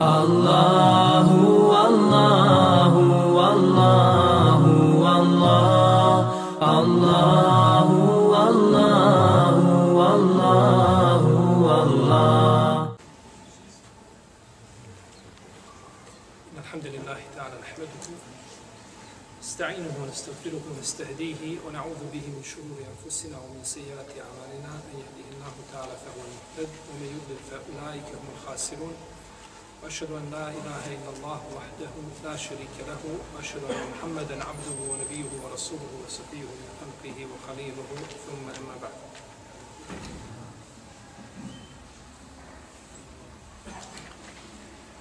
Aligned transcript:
الله 0.00 1.26
والله 1.74 2.94
والله 3.34 4.62
والله 5.02 6.14
الله 6.62 7.88
والله 8.30 9.58
والله 9.98 11.22
والله 11.66 12.94
الحمد 16.62 16.86
لله 16.86 17.20
تعالى 17.36 17.56
نحمده 17.62 18.06
نستعينه 19.42 19.94
ونستغفره 20.02 20.62
ونستهديه 20.70 21.58
ونعوذ 21.66 22.00
به 22.14 22.24
من 22.36 22.42
شرور 22.46 22.78
أنفسنا 22.94 23.36
ومن 23.38 23.60
سيئات 23.64 24.10
أعمالنا 24.14 24.70
من 24.86 24.94
يهده 25.02 25.26
الله 25.34 25.54
تعالى 25.72 25.94
فهو 26.06 26.20
المهتد 26.28 26.70
ومن 26.86 27.08
يضلل 27.18 27.40
فأولئك 27.50 28.08
هم 28.14 28.26
الخاسرون 28.38 28.94
وأشهد 29.82 30.10
أن 30.10 30.30
لا 30.32 30.48
إله 30.48 30.82
إلا 30.96 31.10
الله 31.16 31.40
وحده 31.56 31.92
لا 32.24 32.36
شريك 32.36 32.74
له 32.88 33.02
وأشهد 33.36 33.62
أن 33.70 33.80
محمدا 33.92 34.34
عبده 34.44 34.78
ونبيه 34.90 35.30
ورسوله 35.44 35.92
وصفيه 36.06 36.48
من 36.60 36.70
خلقه 36.80 37.26
وخليله 37.32 37.88
ثم 38.26 38.44
أما 38.62 38.74
بعد 38.82 38.92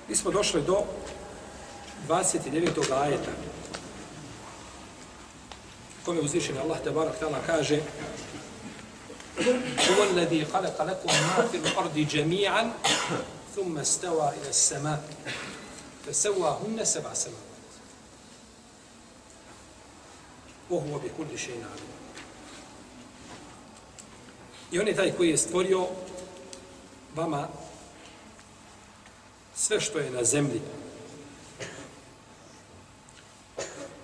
Mi 0.09 0.15
smo 0.15 0.31
došli 0.31 0.61
do 0.61 0.83
29. 2.07 2.91
ajeta. 2.93 3.31
Kome 6.05 6.19
uzvišeni 6.19 6.59
Allah 6.59 6.77
te 6.83 6.91
barak 6.91 7.19
tala 7.19 7.37
kaže 7.47 7.81
Huwa 9.87 10.07
alladhi 10.09 10.45
khalaqa 10.51 10.83
lakum 10.83 11.11
ma 11.11 11.43
fil 11.51 11.67
ardi 11.77 12.05
jami'an 12.09 12.71
thumma 13.57 13.85
stawa 13.85 14.33
ila 14.37 14.49
as-sama' 14.49 15.01
fasawwahunna 16.05 16.85
sab'a 16.85 17.15
samawat. 17.15 17.73
Wa 20.69 20.79
huwa 20.79 20.99
bi 20.99 21.09
kulli 21.09 21.37
shay'in 21.37 21.65
alim. 21.65 21.89
I 24.71 24.79
on 24.79 24.87
je 24.87 24.95
taj 24.95 25.11
koji 25.11 25.29
je 25.29 25.37
stvorio 25.37 25.87
vama 27.15 27.47
sve 29.55 29.81
što 29.81 29.99
je 29.99 30.11
na 30.11 30.23
zemlji. 30.23 30.61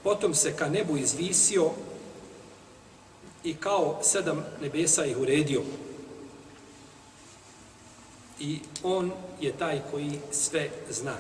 Potom 0.04 0.34
se 0.36 0.56
ka 0.56 0.70
nebu 0.70 0.98
izvisio 0.98 1.72
i 3.44 3.56
kao 3.56 4.00
sedam 4.04 4.46
nebesa 4.62 5.06
ih 5.06 5.18
uredio. 5.18 5.62
I 8.40 8.60
on 8.84 9.12
je 9.42 9.58
taj 9.58 9.82
koji 9.92 10.20
sve 10.32 10.70
zna. 10.90 11.18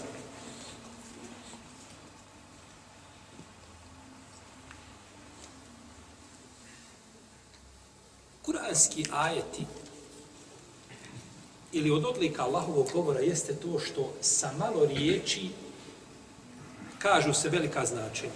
Kuranski 8.42 9.05
ajeti 9.11 9.66
ili 11.72 11.92
od 11.92 12.05
odlika 12.05 12.44
Allahovog 12.44 12.89
govora 12.94 13.20
jeste 13.20 13.55
to 13.55 13.80
što 13.80 14.14
sa 14.22 14.52
malo 14.58 14.86
riječi 14.86 15.50
kažu 17.00 17.33
se 17.33 17.50
velika 17.50 17.86
značenja. 17.86 18.31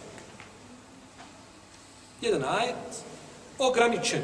Jedan 2.21 2.43
ajet 2.43 3.03
ograničen, 3.59 4.21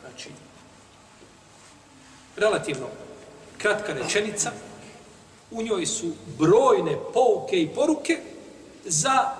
znači 0.00 0.30
relativno 2.36 2.86
kratka 3.66 3.92
rečenica, 3.92 4.52
u 5.50 5.62
njoj 5.62 5.86
su 5.86 6.12
brojne 6.38 6.98
pouke 7.14 7.62
i 7.62 7.68
poruke 7.68 8.20
za 8.84 9.30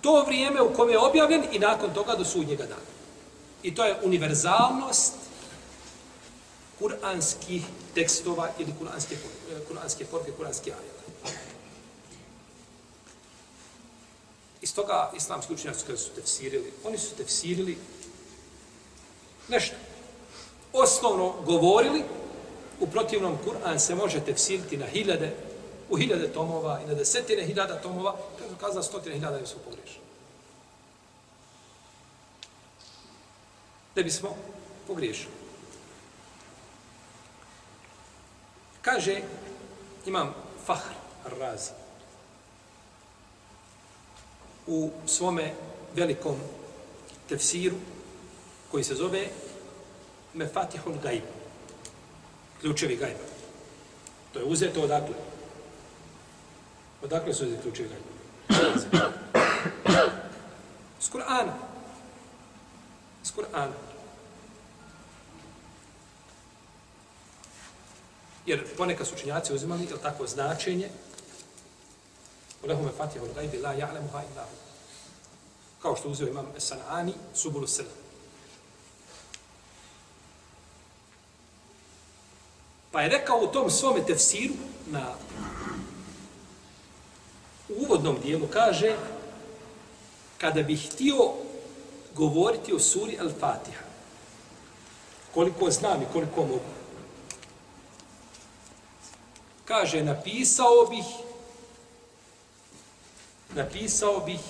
to 0.00 0.24
vrijeme 0.26 0.62
u 0.62 0.74
kome 0.74 0.92
je 0.92 0.98
objavljen 0.98 1.44
i 1.52 1.58
nakon 1.58 1.94
toga 1.94 2.14
do 2.14 2.24
sudnjega 2.24 2.66
dana. 2.66 2.90
I 3.62 3.74
to 3.74 3.84
je 3.84 3.96
univerzalnost 4.02 5.14
kuranskih 6.78 7.62
tekstova 7.94 8.50
ili 8.58 8.74
kuranske, 8.78 9.14
eh, 9.14 9.60
kuranske 9.68 10.04
poruke, 10.04 10.32
kuranske 10.32 10.72
ajeta. 10.72 11.34
Iz 14.60 14.74
toga 14.74 15.12
islamski 15.16 15.54
učenjaci 15.54 15.84
kada 15.86 15.98
su 15.98 16.10
tefsirili, 16.10 16.72
oni 16.84 16.98
su 16.98 17.14
tefsirili 17.14 17.78
nešto. 19.48 19.76
Osnovno 20.72 21.34
govorili, 21.46 22.04
u 22.80 22.86
protivnom 22.86 23.38
Kur'an 23.44 23.78
se 23.78 23.94
može 23.94 24.20
tefsiriti 24.20 24.76
na 24.76 24.86
hiljade, 24.86 25.34
u 25.90 25.96
hiljade 25.96 26.28
tomova 26.28 26.80
i 26.84 26.86
na 26.86 26.94
desetine 26.94 27.44
hiljada 27.44 27.80
tomova, 27.80 28.16
kada 28.38 28.50
su 28.50 28.56
kazali 28.56 28.84
stotine 28.84 29.14
hiljada 29.14 29.36
je 29.36 29.46
su 29.46 29.58
pogrešili. 29.58 30.04
Da 33.94 34.02
bismo 34.02 34.36
pogriješili. 34.86 35.32
Kaže, 38.82 39.20
imam 40.06 40.34
Fahr 40.66 40.94
Razi 41.40 41.70
u 44.66 44.90
svome 45.06 45.54
velikom 45.94 46.36
tefsiru 47.28 47.76
koji 48.70 48.84
se 48.84 48.94
zove 48.94 49.28
Mefatihul 50.34 50.94
Gaib. 51.02 51.37
Ključevi 52.60 52.96
gajba. 52.96 53.24
To 54.32 54.38
je 54.38 54.44
uzeto 54.44 54.82
odakle? 54.82 55.14
Odakle 57.02 57.34
su 57.34 57.44
uzeti 57.44 57.62
ključevi 57.62 57.88
gajba? 57.88 58.08
S 61.00 61.10
Kur'ana. 61.12 61.52
S 63.24 63.32
Kur'ana. 63.36 63.72
Jer 68.46 68.76
ponekad 68.76 69.06
su 69.06 69.14
učinjaci 69.14 69.54
uzimali, 69.54 69.84
ili 69.84 70.02
tako, 70.02 70.26
značenje 70.26 70.88
Ulehume 72.62 72.90
fatiha 72.90 73.24
gajbi 73.34 73.58
la 73.58 73.72
ja'lemuha 73.74 74.22
illa. 74.30 74.46
Kao 75.82 75.96
što 75.96 76.08
uzeo 76.08 76.28
imam 76.28 76.46
Sanani, 76.58 77.14
Subulu 77.34 77.66
Sela. 77.66 78.07
Pa 82.92 83.02
je 83.02 83.08
rekao 83.08 83.38
u 83.38 83.46
tom 83.46 83.70
svome 83.70 84.06
tefsiru 84.06 84.54
na 84.86 85.14
u 87.68 87.82
uvodnom 87.82 88.20
dijelu 88.20 88.46
kaže 88.46 88.96
kada 90.38 90.62
bih 90.62 90.90
htio 90.92 91.32
govoriti 92.14 92.74
o 92.74 92.78
suri 92.78 93.18
Al-Fatiha 93.18 93.82
koliko 95.34 95.70
znam 95.70 96.02
i 96.02 96.12
koliko 96.12 96.40
mogu 96.40 96.60
kaže 99.64 100.02
napisao 100.02 100.86
bih 100.90 101.04
napisao 103.54 104.20
bih 104.20 104.40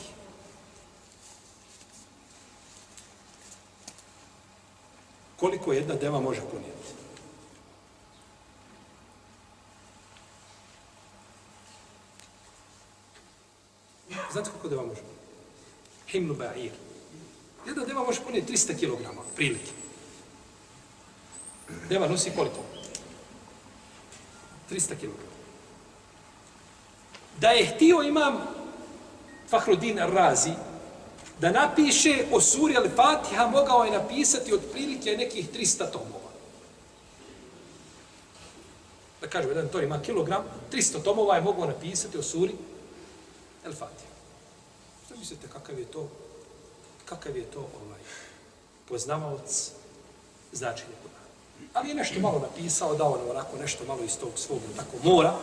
koliko 5.36 5.72
jedna 5.72 5.94
deva 5.94 6.20
može 6.20 6.40
ponijeti. 6.40 6.77
Znate 14.32 14.50
koliko 14.50 14.68
deva 14.68 14.86
može? 14.86 15.00
Himnu 16.08 16.34
ba'ir. 16.34 16.70
Jedna 17.66 17.84
deva 17.84 18.04
može 18.04 18.20
ponijeti 18.20 18.52
300 18.52 18.74
kg, 18.74 19.20
prilike. 19.36 19.70
Deva 21.88 22.08
nosi 22.08 22.30
koliko? 22.36 22.60
300 24.70 24.94
kg. 25.00 25.10
Da 27.40 27.48
je 27.48 27.66
htio 27.66 28.02
imam 28.02 28.38
Fahrudin 29.50 29.98
Razi 29.98 30.52
da 31.40 31.50
napiše 31.50 32.24
o 32.32 32.40
suri 32.40 32.74
Al-Fatiha, 32.74 33.50
mogao 33.50 33.84
je 33.84 33.90
napisati 33.90 34.52
od 34.52 34.60
prilike 34.72 35.16
nekih 35.16 35.50
300 35.50 35.90
tomova. 35.92 36.28
Da 39.20 39.28
kažem, 39.28 39.50
jedan 39.50 39.68
to 39.68 39.80
ima 39.80 40.02
kilogram, 40.02 40.44
300 40.72 41.02
tomova 41.02 41.34
je 41.34 41.42
mogao 41.42 41.66
napisati 41.66 42.18
o 42.18 42.22
suri 42.22 42.52
Al-Fatiha. 43.66 44.17
Zamislite 45.08 45.48
kakav 45.52 45.78
je 45.78 45.84
to, 45.84 46.08
kakav 47.04 47.36
je 47.36 47.44
to 47.44 47.60
ovaj, 47.60 48.00
poznavaoc 48.88 49.70
značenja 50.52 50.96
Kur'ana. 51.04 51.28
Ali 51.74 51.88
je 51.88 51.94
nešto 51.94 52.20
malo 52.20 52.38
napisao, 52.38 52.94
dao 52.94 53.16
nam 53.16 53.30
onako 53.30 53.56
nešto 53.56 53.84
malo 53.84 54.04
iz 54.04 54.18
tog 54.18 54.32
svog 54.36 54.60
tako 54.76 54.96
mora, 55.02 55.36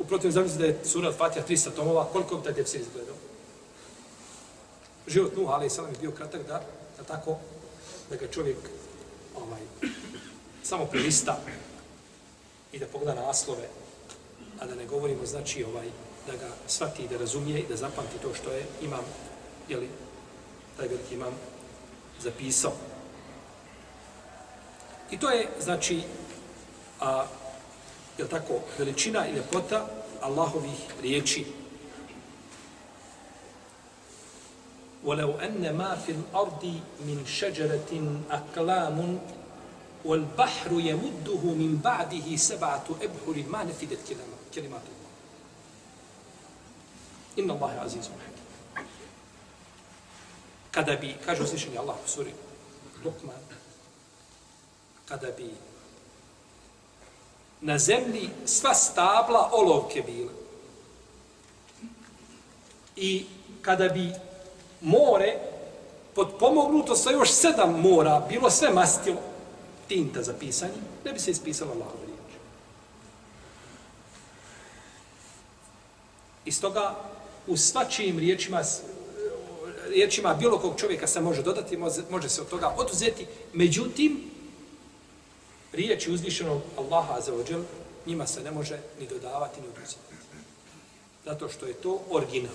Uprotiv, 0.00 0.30
zamislite 0.30 0.62
da 0.62 0.68
je 0.68 0.84
sura 0.84 1.12
Fatiha 1.12 1.46
300 1.46 1.70
tomova, 1.76 2.08
koliko 2.12 2.36
bi 2.36 2.44
taj 2.44 2.54
tefsir 2.54 2.80
izgledao? 2.80 3.14
Život 5.06 5.36
Nuh, 5.36 5.48
ali 5.50 5.70
sam 5.70 5.86
je 5.86 5.98
bio 6.00 6.10
kratak 6.10 6.46
da, 6.46 6.62
da 6.98 7.04
tako, 7.04 7.36
da 8.10 8.16
ga 8.16 8.26
čovjek 8.26 8.56
ovaj, 9.36 9.60
samo 10.62 10.86
prilista 10.86 11.38
i 12.72 12.78
da 12.78 12.86
pogleda 12.86 13.14
naslove 13.14 13.68
a 14.60 14.66
da 14.66 14.74
ne 14.74 14.86
govorimo, 14.86 15.26
znači, 15.26 15.64
ovaj, 15.64 15.90
da 16.27 16.33
ga 16.33 16.49
shvati, 16.67 17.07
da 17.07 17.17
razumije 17.17 17.59
i 17.59 17.67
da 17.67 17.75
zapamti 17.75 18.17
to 18.21 18.33
što 18.33 18.51
je 18.51 18.65
imam, 18.81 19.05
jeli, 19.69 19.89
taj 20.77 20.87
veliki 20.87 21.15
imam 21.15 21.33
zapisao. 22.21 22.73
I 25.11 25.19
to 25.19 25.29
je, 25.29 25.49
znači, 25.59 26.01
a, 27.01 27.25
je 28.17 28.27
tako, 28.27 28.53
veličina 28.77 29.27
i 29.27 29.33
ljepota 29.33 29.87
Allahovih 30.21 30.79
riječi. 31.01 31.45
ولو 35.05 35.37
أن 35.37 35.77
ما 35.77 35.95
في 35.95 36.11
الأرض 36.11 36.63
من 36.99 37.25
شجرة 37.25 37.91
أقلام 38.31 39.19
والبحر 40.05 40.71
يمده 40.71 41.43
من 41.61 41.79
بعده 41.83 42.35
سبعة 42.35 42.85
أبحر 43.01 43.43
ما 43.49 43.63
نفدت 43.63 43.99
كلمات 44.55 44.81
Inna 47.36 47.54
Allahe 47.54 47.78
azizu 47.80 48.10
Kada 50.70 50.96
bi, 50.96 51.16
kaže 51.24 51.42
uzvišenje 51.42 51.78
Allah 51.78 51.96
u 52.04 52.08
suri 52.08 52.32
Lukman, 53.04 53.42
kada 55.08 55.30
bi 55.36 55.50
na 57.60 57.78
zemlji 57.78 58.30
sva 58.46 58.74
stabla 58.74 59.50
olovke 59.52 60.02
bila 60.02 60.32
i 62.96 63.26
kada 63.62 63.88
bi 63.88 64.12
more 64.80 65.38
podpomognuto 66.14 66.96
sa 66.96 67.10
još 67.10 67.30
sedam 67.30 67.80
mora 67.80 68.26
bilo 68.28 68.50
sve 68.50 68.70
mastilo 68.70 69.20
tinta 69.88 70.22
za 70.22 70.34
pisanje, 70.40 70.80
ne 71.04 71.12
bi 71.12 71.18
se 71.18 71.30
ispisala 71.30 71.72
Allahove 71.72 72.06
riječ. 72.06 72.32
Iz 76.44 76.60
toga 76.60 77.09
u 77.46 77.56
svačijim 77.56 78.18
riječima 78.18 78.62
riječima 79.90 80.34
bilo 80.34 80.58
kog 80.58 80.80
čovjeka 80.80 81.06
se 81.06 81.20
može 81.20 81.42
dodati, 81.42 81.76
može, 81.76 82.02
može 82.10 82.28
se 82.28 82.40
od 82.40 82.48
toga 82.48 82.74
oduzeti. 82.78 83.26
Međutim, 83.52 84.30
riječi 85.72 86.12
uzvišenog 86.12 86.62
Allaha 86.78 87.20
za 87.20 87.34
ođel, 87.34 87.62
njima 88.06 88.26
se 88.26 88.42
ne 88.42 88.50
može 88.50 88.78
ni 89.00 89.06
dodavati, 89.06 89.60
ni 89.60 89.68
oduzeti. 89.68 90.00
Zato 91.24 91.48
što 91.48 91.66
je 91.66 91.74
to 91.74 92.02
original. 92.10 92.54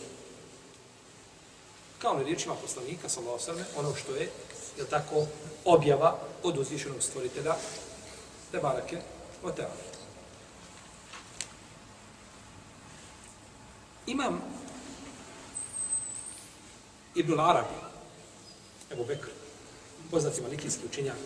Kao 2.00 2.14
na 2.14 2.24
riječima 2.24 2.56
poslanika, 2.56 3.10
sallahu 3.10 3.40
sallam, 3.40 3.66
ono 3.78 3.96
što 3.96 4.16
je, 4.16 4.30
je 4.78 4.86
tako, 4.90 5.26
objava 5.66 6.20
od 6.44 6.58
uzvišenog 6.58 7.04
stvoritelja, 7.04 7.56
te 8.52 8.60
barake, 8.60 8.98
o 9.44 9.52
te 9.52 9.68
Imam 14.08 14.55
Ibn 17.16 17.40
Arabi, 17.40 17.76
Ebu 18.92 19.06
Bekr, 19.06 19.28
poznati 20.12 20.42
malikijski 20.42 20.86
učenjak, 20.86 21.18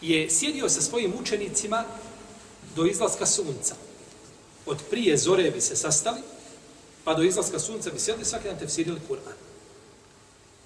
je 0.00 0.30
sjedio 0.30 0.68
sa 0.68 0.80
svojim 0.80 1.14
učenicima 1.20 1.84
do 2.76 2.84
izlaska 2.84 3.26
sunca. 3.26 3.74
Od 4.66 4.82
prije 4.90 5.16
zore 5.16 5.50
bi 5.50 5.60
se 5.60 5.76
sastali, 5.76 6.20
pa 7.04 7.14
do 7.14 7.22
izlaska 7.22 7.58
sunca 7.58 7.90
bi 7.90 8.00
sjedili 8.00 8.24
svaki 8.24 8.48
dan 8.48 8.58
tefsirili 8.58 9.00
Kur'an. 9.08 9.34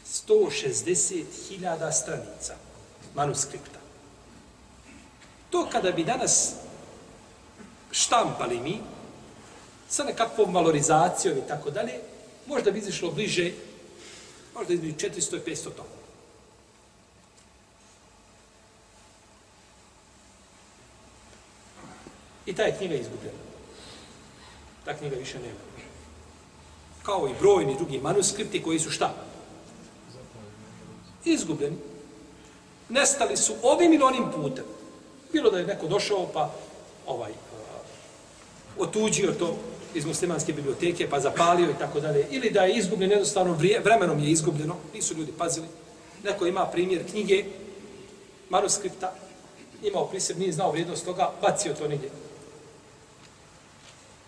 160.000 0.06 1.92
stranica 1.92 2.54
manuskripta. 3.14 3.78
To 5.50 5.68
kada 5.72 5.92
bi 5.92 6.04
danas 6.04 6.54
štampali 7.90 8.60
mi, 8.60 8.80
sa 9.88 10.04
nekakvom 10.04 10.54
valorizacijom 10.54 11.38
i 11.38 11.48
tako 11.48 11.70
dalje, 11.70 12.00
možda 12.46 12.70
bi 12.70 12.78
izišlo 12.78 13.10
bliže, 13.10 13.52
možda 14.54 14.74
između 14.74 14.94
400 14.94 15.36
i 15.36 15.40
500 15.50 15.64
toma. 15.64 15.88
I 22.46 22.54
ta 22.54 22.62
je 22.62 22.76
knjiga 22.78 22.94
izgubljena. 22.94 23.39
Ta 24.84 24.94
knjiga 24.94 25.16
više 25.16 25.38
nema. 25.38 25.58
Kao 27.02 27.28
i 27.28 27.40
brojni 27.40 27.76
drugi 27.76 27.98
manuskripti 27.98 28.62
koji 28.62 28.78
su 28.78 28.90
šta? 28.90 29.14
Izgubljeni. 31.24 31.76
Nestali 32.88 33.36
su 33.36 33.54
ovim 33.62 33.92
ili 33.92 34.02
onim 34.02 34.24
putem. 34.34 34.64
Bilo 35.32 35.50
da 35.50 35.58
je 35.58 35.66
neko 35.66 35.86
došao 35.86 36.26
pa 36.32 36.54
ovaj 37.06 37.30
uh, 37.30 37.36
otuđio 38.78 39.32
to 39.32 39.56
iz 39.94 40.04
muslimanske 40.04 40.52
biblioteke 40.52 41.10
pa 41.10 41.20
zapalio 41.20 41.70
i 41.70 41.78
tako 41.78 42.00
dalje. 42.00 42.26
Ili 42.30 42.50
da 42.50 42.62
je 42.62 42.74
izgubljen 42.74 43.10
jednostavno 43.10 43.56
vremenom 43.84 44.18
je 44.18 44.30
izgubljeno. 44.30 44.76
Nisu 44.94 45.14
ljudi 45.14 45.32
pazili. 45.38 45.66
Neko 46.24 46.46
ima 46.46 46.66
primjer 46.66 47.10
knjige 47.10 47.44
manuskripta 48.48 49.12
imao 49.82 50.06
priseb, 50.06 50.38
nije 50.38 50.52
znao 50.52 50.70
vrijednost 50.70 51.04
toga, 51.04 51.30
bacio 51.42 51.74
to 51.74 51.88
negdje. 51.88 52.10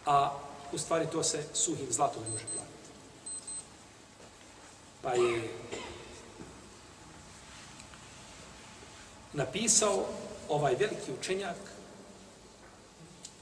A 0.07 0.39
u 0.73 0.79
stvari 0.79 1.07
to 1.13 1.23
se 1.23 1.45
suhim 1.55 1.87
zlatom 1.91 2.23
ne 2.23 2.31
može 2.31 2.45
platiti. 2.45 2.73
Pa 5.03 5.13
je 5.13 5.49
napisao 9.33 10.05
ovaj 10.49 10.75
veliki 10.75 11.13
učenjak 11.21 11.57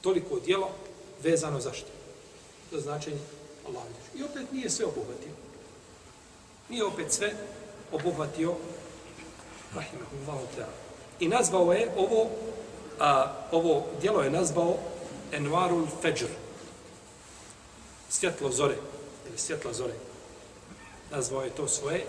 toliko 0.01 0.41
djelo 0.41 0.71
vezano 1.23 1.61
za 1.61 1.73
što? 1.73 1.89
Za 2.73 2.81
značenje 2.81 3.21
Allah. 3.69 3.83
I 4.15 4.23
opet 4.23 4.53
nije 4.53 4.71
sve 4.71 4.87
obuhvatio. 4.87 5.33
Nije 6.69 6.85
opet 6.85 7.13
sve 7.13 7.35
obuhvatio 7.93 8.55
Rahimahullahu 9.75 10.47
ta'ala. 10.57 10.77
I 11.21 11.29
nazvao 11.29 11.73
je 11.73 11.93
ovo, 11.97 12.31
a, 13.01 13.33
ovo 13.53 13.87
djelo 14.01 14.23
je 14.23 14.31
nazvao 14.31 14.77
Envarul 15.33 15.87
Fajr 16.03 16.29
svjetlo 18.11 18.51
zore, 18.53 18.77
ili 19.29 19.39
svjetla 19.39 19.73
zore. 19.73 19.95
Nazvao 21.11 21.43
je 21.43 21.51
to 21.51 21.69
svoje 21.69 22.05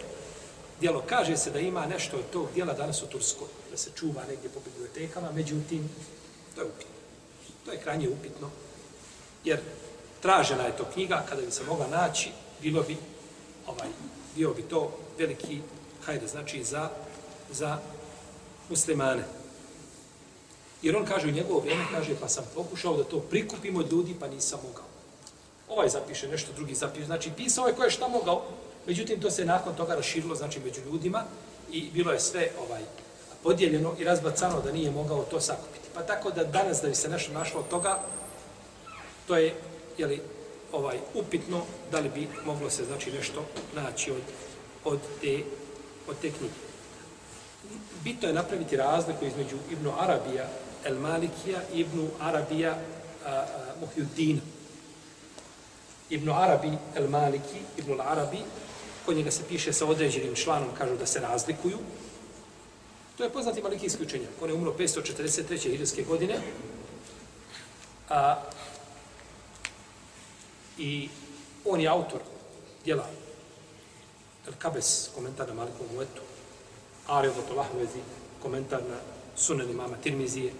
djelo. 0.79 1.03
Kaže 1.09 1.37
se 1.37 1.51
da 1.51 1.59
ima 1.59 1.85
nešto 1.85 2.17
od 2.17 2.29
tog 2.33 2.47
djela 2.53 2.73
danas 2.73 3.03
u 3.03 3.07
Turskoj, 3.07 3.47
da 3.71 3.77
se 3.77 3.91
čuva 3.95 4.23
negdje 4.29 4.49
po 4.49 4.59
bibliotekama, 4.59 5.31
međutim, 5.31 5.89
to 6.55 6.61
je 6.61 6.67
upitno. 6.67 6.91
To 7.65 7.71
je 7.71 7.81
krajnje 7.81 8.09
upitno, 8.09 8.49
jer 9.43 9.59
tražena 10.21 10.63
je 10.63 10.77
to 10.77 10.85
knjiga, 10.93 11.25
kada 11.29 11.41
bi 11.41 11.51
se 11.51 11.63
mogla 11.63 11.87
naći, 11.87 12.31
bilo 12.61 12.83
bi, 12.83 12.97
ovaj, 13.67 13.87
bio 14.35 14.53
bi 14.53 14.61
to 14.61 14.97
veliki, 15.17 15.61
hajde, 16.05 16.27
znači, 16.27 16.63
za, 16.63 16.89
za 17.51 17.79
muslimane. 18.69 19.23
Jer 20.81 20.95
on 20.95 21.05
kaže 21.05 21.27
u 21.27 21.31
njegovo 21.31 21.59
vrijeme, 21.59 21.85
kaže, 21.91 22.15
pa 22.21 22.27
sam 22.27 22.43
pokušao 22.55 22.97
da 22.97 23.03
to 23.03 23.19
prikupimo 23.19 23.79
od 23.79 23.91
ljudi, 23.91 24.15
pa 24.19 24.27
nisam 24.27 24.59
mogao 24.67 24.90
ovaj 25.71 25.89
zapiše 25.89 26.27
nešto, 26.27 26.51
drugi 26.55 26.75
zapiše. 26.75 27.05
Znači, 27.05 27.31
pisao 27.37 27.67
je 27.67 27.73
ko 27.73 27.83
je 27.83 27.91
šta 27.91 28.07
mogao, 28.07 28.43
međutim, 28.87 29.21
to 29.21 29.31
se 29.31 29.45
nakon 29.45 29.75
toga 29.75 29.95
raširilo, 29.95 30.35
znači, 30.35 30.59
među 30.59 30.81
ljudima 30.85 31.23
i 31.71 31.89
bilo 31.93 32.11
je 32.11 32.19
sve 32.19 32.49
ovaj 32.67 32.81
podijeljeno 33.43 33.95
i 33.99 34.03
razbacano 34.03 34.61
da 34.61 34.71
nije 34.71 34.91
mogao 34.91 35.23
to 35.23 35.39
sakupiti. 35.39 35.89
Pa 35.93 36.01
tako 36.01 36.31
da 36.31 36.43
danas 36.43 36.81
da 36.81 36.87
bi 36.87 36.95
se 36.95 37.09
nešto 37.09 37.33
našlo 37.33 37.59
od 37.59 37.67
toga, 37.67 37.99
to 39.27 39.37
je, 39.37 39.55
jeli, 39.97 40.21
ovaj, 40.71 40.97
upitno 41.13 41.61
da 41.91 41.99
li 41.99 42.09
bi 42.09 42.27
moglo 42.45 42.69
se, 42.69 42.85
znači, 42.85 43.11
nešto 43.11 43.45
naći 43.75 44.11
od, 44.11 44.21
od, 44.83 44.99
te, 45.21 45.39
od 46.07 46.15
te 46.21 46.31
knjige. 46.31 46.53
Bitno 48.03 48.27
je 48.27 48.33
napraviti 48.33 48.77
razliku 48.77 49.25
između 49.25 49.55
Ibnu 49.71 49.93
Arabija 49.99 50.47
El 50.85 50.99
Malikija 50.99 51.59
i 51.73 51.79
Ibnu 51.79 52.07
Arabija 52.19 52.77
Muhyuddina. 53.81 54.39
Ibn 56.11 56.29
Arabi 56.29 56.77
el 56.95 57.09
Maliki, 57.09 57.61
Ibn 57.77 58.01
Arabi, 58.01 58.39
kod 59.05 59.15
njega 59.15 59.31
se 59.31 59.43
piše 59.47 59.73
sa 59.73 59.85
određenim 59.85 60.35
članom, 60.35 60.69
kažu 60.77 60.95
da 60.95 61.05
se 61.05 61.19
razlikuju. 61.19 61.77
To 63.17 63.23
je 63.23 63.29
poznati 63.29 63.61
malikijski 63.61 64.03
učenjak. 64.03 64.29
On 64.41 64.49
je 64.49 64.55
umro 64.55 64.73
543. 64.79 65.71
hiljadske 65.71 66.03
godine. 66.03 66.39
A, 68.09 68.43
I 70.77 71.09
on 71.65 71.81
je 71.81 71.87
autor 71.87 72.19
djela 72.83 73.05
El 74.47 74.53
Kabes, 74.59 75.09
komentar 75.15 75.47
na 75.47 75.53
Malikovu 75.53 76.01
etu, 76.01 76.21
Aril 77.07 77.31
komentar 78.41 78.81
na 78.89 78.97
sunan 79.35 79.69
imama 79.69 79.97
Tirmizije, 79.97 80.53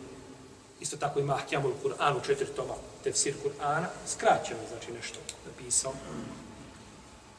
isto 0.82 0.98
tako 0.98 1.20
ima 1.20 1.36
Ahkjamul 1.36 1.72
Kur'an 1.84 2.18
u 2.18 2.26
četiri 2.26 2.48
toma, 2.56 2.74
tefsir 3.04 3.34
Kur'ana, 3.44 3.86
skraćeno, 4.08 4.60
znači 4.70 4.92
nešto 4.92 5.20
napisao. 5.46 5.94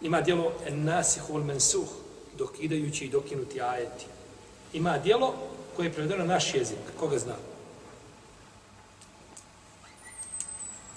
Ima 0.00 0.20
dijelo 0.20 0.52
En 0.66 0.84
Nasih 0.84 1.30
ul 1.30 1.44
Mensuh, 1.44 1.88
dokidajući 2.38 3.04
i 3.04 3.10
dokinuti 3.10 3.60
ajeti. 3.60 4.06
Ima 4.72 4.98
dijelo 4.98 5.34
koje 5.76 5.86
je 5.86 5.92
prevedeno 5.92 6.24
na 6.24 6.34
naš 6.34 6.54
jezik, 6.54 6.78
koga 6.98 7.18
zna? 7.18 7.34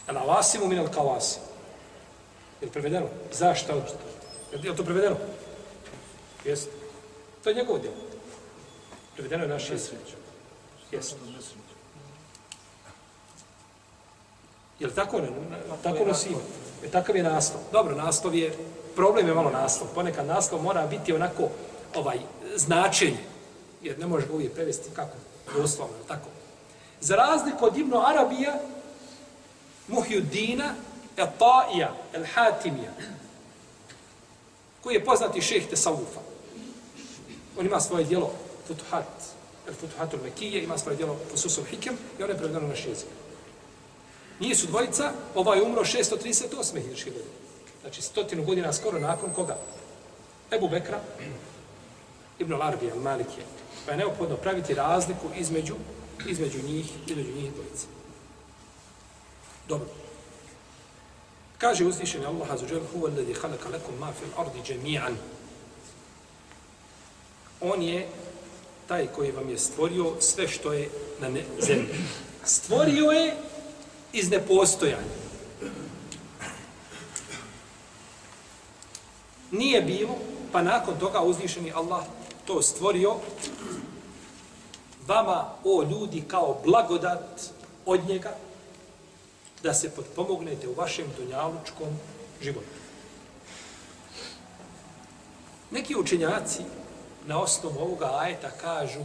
Ana 0.08 0.20
awasimu 0.20 0.68
min 0.68 0.80
al 0.80 0.88
Kavasim. 0.88 1.42
Je 2.62 2.66
li 2.66 2.72
prevedeno? 2.72 3.08
Zašto? 3.32 3.84
Je 4.64 4.72
li 4.72 4.78
to 4.78 4.84
prevedeno? 4.84 5.18
Jeste. 6.46 6.72
To 7.44 7.50
je 7.50 7.56
njegovo 7.56 7.80
djelo. 7.80 7.96
Prevedeno 9.14 9.44
je 9.44 9.50
naš 9.50 9.70
jezik. 9.70 9.94
Jeste. 10.92 11.16
Je 14.79 14.88
li 14.88 14.94
tako? 14.96 15.22
Ne, 15.22 15.27
tako. 15.84 15.98
Je 16.84 16.91
takav 16.91 17.15
je 17.15 17.24
naslov. 17.24 17.62
Dobro, 17.72 17.96
naslov 17.96 18.36
je, 18.36 18.58
problem 18.96 19.27
je 19.27 19.34
malo 19.34 19.50
naslov. 19.50 19.89
Ponekad 19.96 20.25
naslov 20.25 20.62
mora 20.62 20.88
biti 20.88 21.13
onako 21.13 21.50
ovaj 21.96 22.20
značenje. 22.55 23.24
Jer 23.82 24.00
ne 24.00 24.08
može 24.08 24.27
ga 24.27 24.34
uvijek 24.34 24.53
prevesti 24.53 24.89
kako? 24.96 25.17
Doslovno, 25.55 25.96
tako. 26.08 26.29
Za 27.01 27.15
razliku 27.15 27.65
od 27.65 27.77
Ibnu 27.77 28.01
Arabija, 28.05 28.60
Muhjuddina, 29.88 30.74
El 31.17 31.27
Ta'ija, 31.39 31.89
El 32.13 32.25
Hatimija, 32.34 32.91
koji 34.84 34.96
je 34.96 35.05
poznati 35.05 35.41
šeheh 35.41 35.70
Tesawufa. 35.70 36.22
On 37.60 37.65
ima 37.65 37.79
svoje 37.79 38.03
dijelo 38.03 38.32
Futuhat, 38.67 39.08
El 39.67 39.74
Futuhatul 39.74 40.20
Mekije, 40.24 40.63
ima 40.63 40.77
svoje 40.77 40.96
dijelo 40.98 41.17
Fususul 41.32 41.63
Hikem 41.63 41.98
i 42.20 42.24
on 42.24 42.29
je 42.29 42.38
prevedeno 42.38 42.67
na 42.67 42.75
šezik. 42.75 43.08
Nije 44.39 44.56
su 44.56 44.68
dvojica, 44.68 45.12
ovaj 45.36 45.62
umro 45.62 45.82
638. 45.84 46.74
hiljadiške 46.74 47.10
godine. 47.10 47.32
Znači 47.82 48.01
stotinu 48.01 48.44
godina 48.44 48.74
skoro 48.74 49.00
nakon 49.00 49.34
koga? 49.34 49.58
Ebu 50.51 50.70
Bekra, 50.70 51.00
Ibn 52.39 52.54
Larbi, 52.54 52.92
Al 52.92 53.00
Malikije. 53.00 53.46
Pa 53.86 53.92
je 53.92 53.98
neophodno 53.98 54.36
praviti 54.36 54.74
razliku 54.74 55.27
između, 55.38 55.75
između 56.27 56.58
njih, 56.68 56.86
između 57.08 57.32
njih 57.36 57.54
dvojica. 57.54 57.88
Dobro. 59.68 59.88
Kaže 61.58 61.86
uzvišeni 61.86 62.25
Allah 62.25 62.51
azuđel, 62.51 62.82
huva 62.94 63.10
alladhi 63.10 63.34
halaka 63.34 63.70
lakum 63.70 63.96
ma 64.00 64.13
fil 64.13 64.30
ardi 64.38 64.60
džemijan. 64.65 65.18
On 67.62 67.82
je 67.82 68.08
taj 68.88 69.08
koji 69.08 69.32
vam 69.32 69.50
je 69.50 69.58
stvorio 69.58 70.13
sve 70.20 70.48
što 70.48 70.74
je 70.74 70.89
na 71.20 71.30
ne, 71.30 71.44
zemlji. 71.60 71.88
Stvorio 72.44 73.12
je 73.12 73.36
iz 74.15 74.29
nepostojanja. 74.29 75.15
Nije 79.51 79.81
bilo, 79.81 80.15
pa 80.51 80.62
nakon 80.62 81.00
toga 81.00 81.22
uzvišeni 81.22 81.72
Allah 81.72 82.03
to 82.45 82.62
stvorio 82.62 83.15
vama, 85.07 85.50
o 85.63 85.84
ljudi, 85.84 86.24
kao 86.27 86.62
blagodat 86.65 87.41
od 87.86 88.07
njega, 88.07 88.36
da 89.63 89.74
se 89.74 89.89
potpomognete 89.89 90.67
u 90.67 90.74
vašem 90.74 91.05
dunjalučkom 91.17 91.88
životu. 92.41 92.67
Neki 95.72 95.95
učenjaci 95.95 96.63
na 97.25 97.41
osnovu 97.41 97.79
ovoga 97.79 98.12
ajeta 98.19 98.51
kažu 98.51 99.00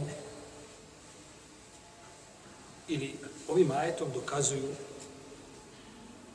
ili 2.87 3.15
ovim 3.47 3.71
ajetom 3.71 4.07
dokazuju 4.13 4.75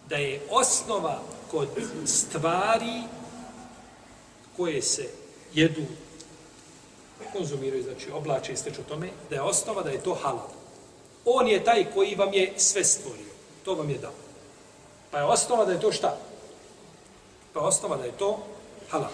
da 0.09 0.17
je 0.17 0.41
osnova 0.51 1.21
kod 1.51 1.69
stvari 2.07 3.03
koje 4.57 4.83
se 4.83 5.09
jedu, 5.55 5.83
konzumiraju, 7.33 7.83
znači 7.83 8.11
oblače 8.11 8.53
i 8.53 8.57
steču 8.57 8.83
tome, 8.89 9.11
da 9.31 9.37
je 9.37 9.43
osnova 9.43 9.83
da 9.83 9.91
je 9.91 10.03
to 10.03 10.15
halal. 10.15 10.49
On 11.25 11.49
je 11.49 11.65
taj 11.65 11.87
koji 11.95 12.15
vam 12.15 12.33
je 12.33 12.55
sve 12.57 12.85
stvorio. 12.85 13.33
To 13.65 13.75
vam 13.75 13.91
je 13.91 13.99
dao. 13.99 14.13
Pa 15.11 15.19
je 15.19 15.25
osnova 15.25 15.65
da 15.65 15.73
je 15.73 15.81
to 15.81 15.93
šta? 15.93 16.19
Pa 17.53 17.61
je 17.61 17.67
osnova 17.67 17.97
da 17.97 18.05
je 18.05 18.13
to 18.13 18.39
halal. 18.91 19.11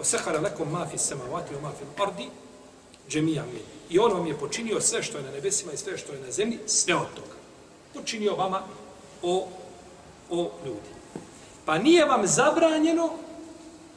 Osehara 0.00 0.40
lekom 0.40 0.70
ma 0.70 0.86
fi 0.90 0.98
samavati 0.98 1.54
o 1.54 1.60
ma 1.60 1.70
fi 1.70 2.02
ardi 2.02 2.28
džemija 3.08 3.44
mi. 3.52 3.60
I 3.90 3.98
on 3.98 4.12
vam 4.12 4.26
je 4.26 4.38
počinio 4.38 4.80
sve 4.80 5.02
što 5.02 5.18
je 5.18 5.24
na 5.24 5.30
nebesima 5.30 5.72
i 5.72 5.76
sve 5.76 5.98
što 5.98 6.12
je 6.12 6.20
na 6.20 6.30
zemlji, 6.30 6.58
sve 6.66 6.94
od 6.94 7.06
toga. 7.14 7.34
Počinio 7.94 8.34
vama 8.34 8.62
o 9.22 9.48
o 10.30 10.50
ljudi. 10.64 10.90
Pa 11.64 11.78
nije 11.78 12.04
vam 12.04 12.26
zabranjeno 12.26 13.10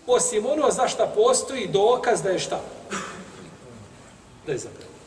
osim 0.07 0.45
ono 0.45 0.71
za 0.71 0.87
šta 0.87 1.11
postoji 1.15 1.67
dokaz 1.67 2.21
da 2.21 2.29
je 2.29 2.39
šta? 2.39 2.61
Da 4.45 4.51
je 4.51 4.57
zabranjeno. 4.57 4.97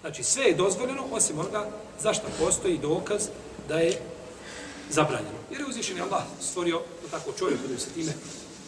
Znači 0.00 0.22
sve 0.22 0.44
je 0.44 0.54
dozvoljeno 0.54 1.02
osim 1.12 1.38
onoga 1.38 1.66
za 2.00 2.14
šta 2.14 2.26
postoji 2.38 2.78
dokaz 2.78 3.28
da 3.68 3.78
je 3.78 4.00
zabranjeno. 4.90 5.38
Jer 5.50 5.60
je 5.60 5.66
uzvišen 5.66 6.02
Allah 6.02 6.22
stvorio 6.40 6.80
tako 7.10 7.32
čovjek 7.38 7.58
da 7.68 7.78
se 7.78 7.90
time 7.90 8.12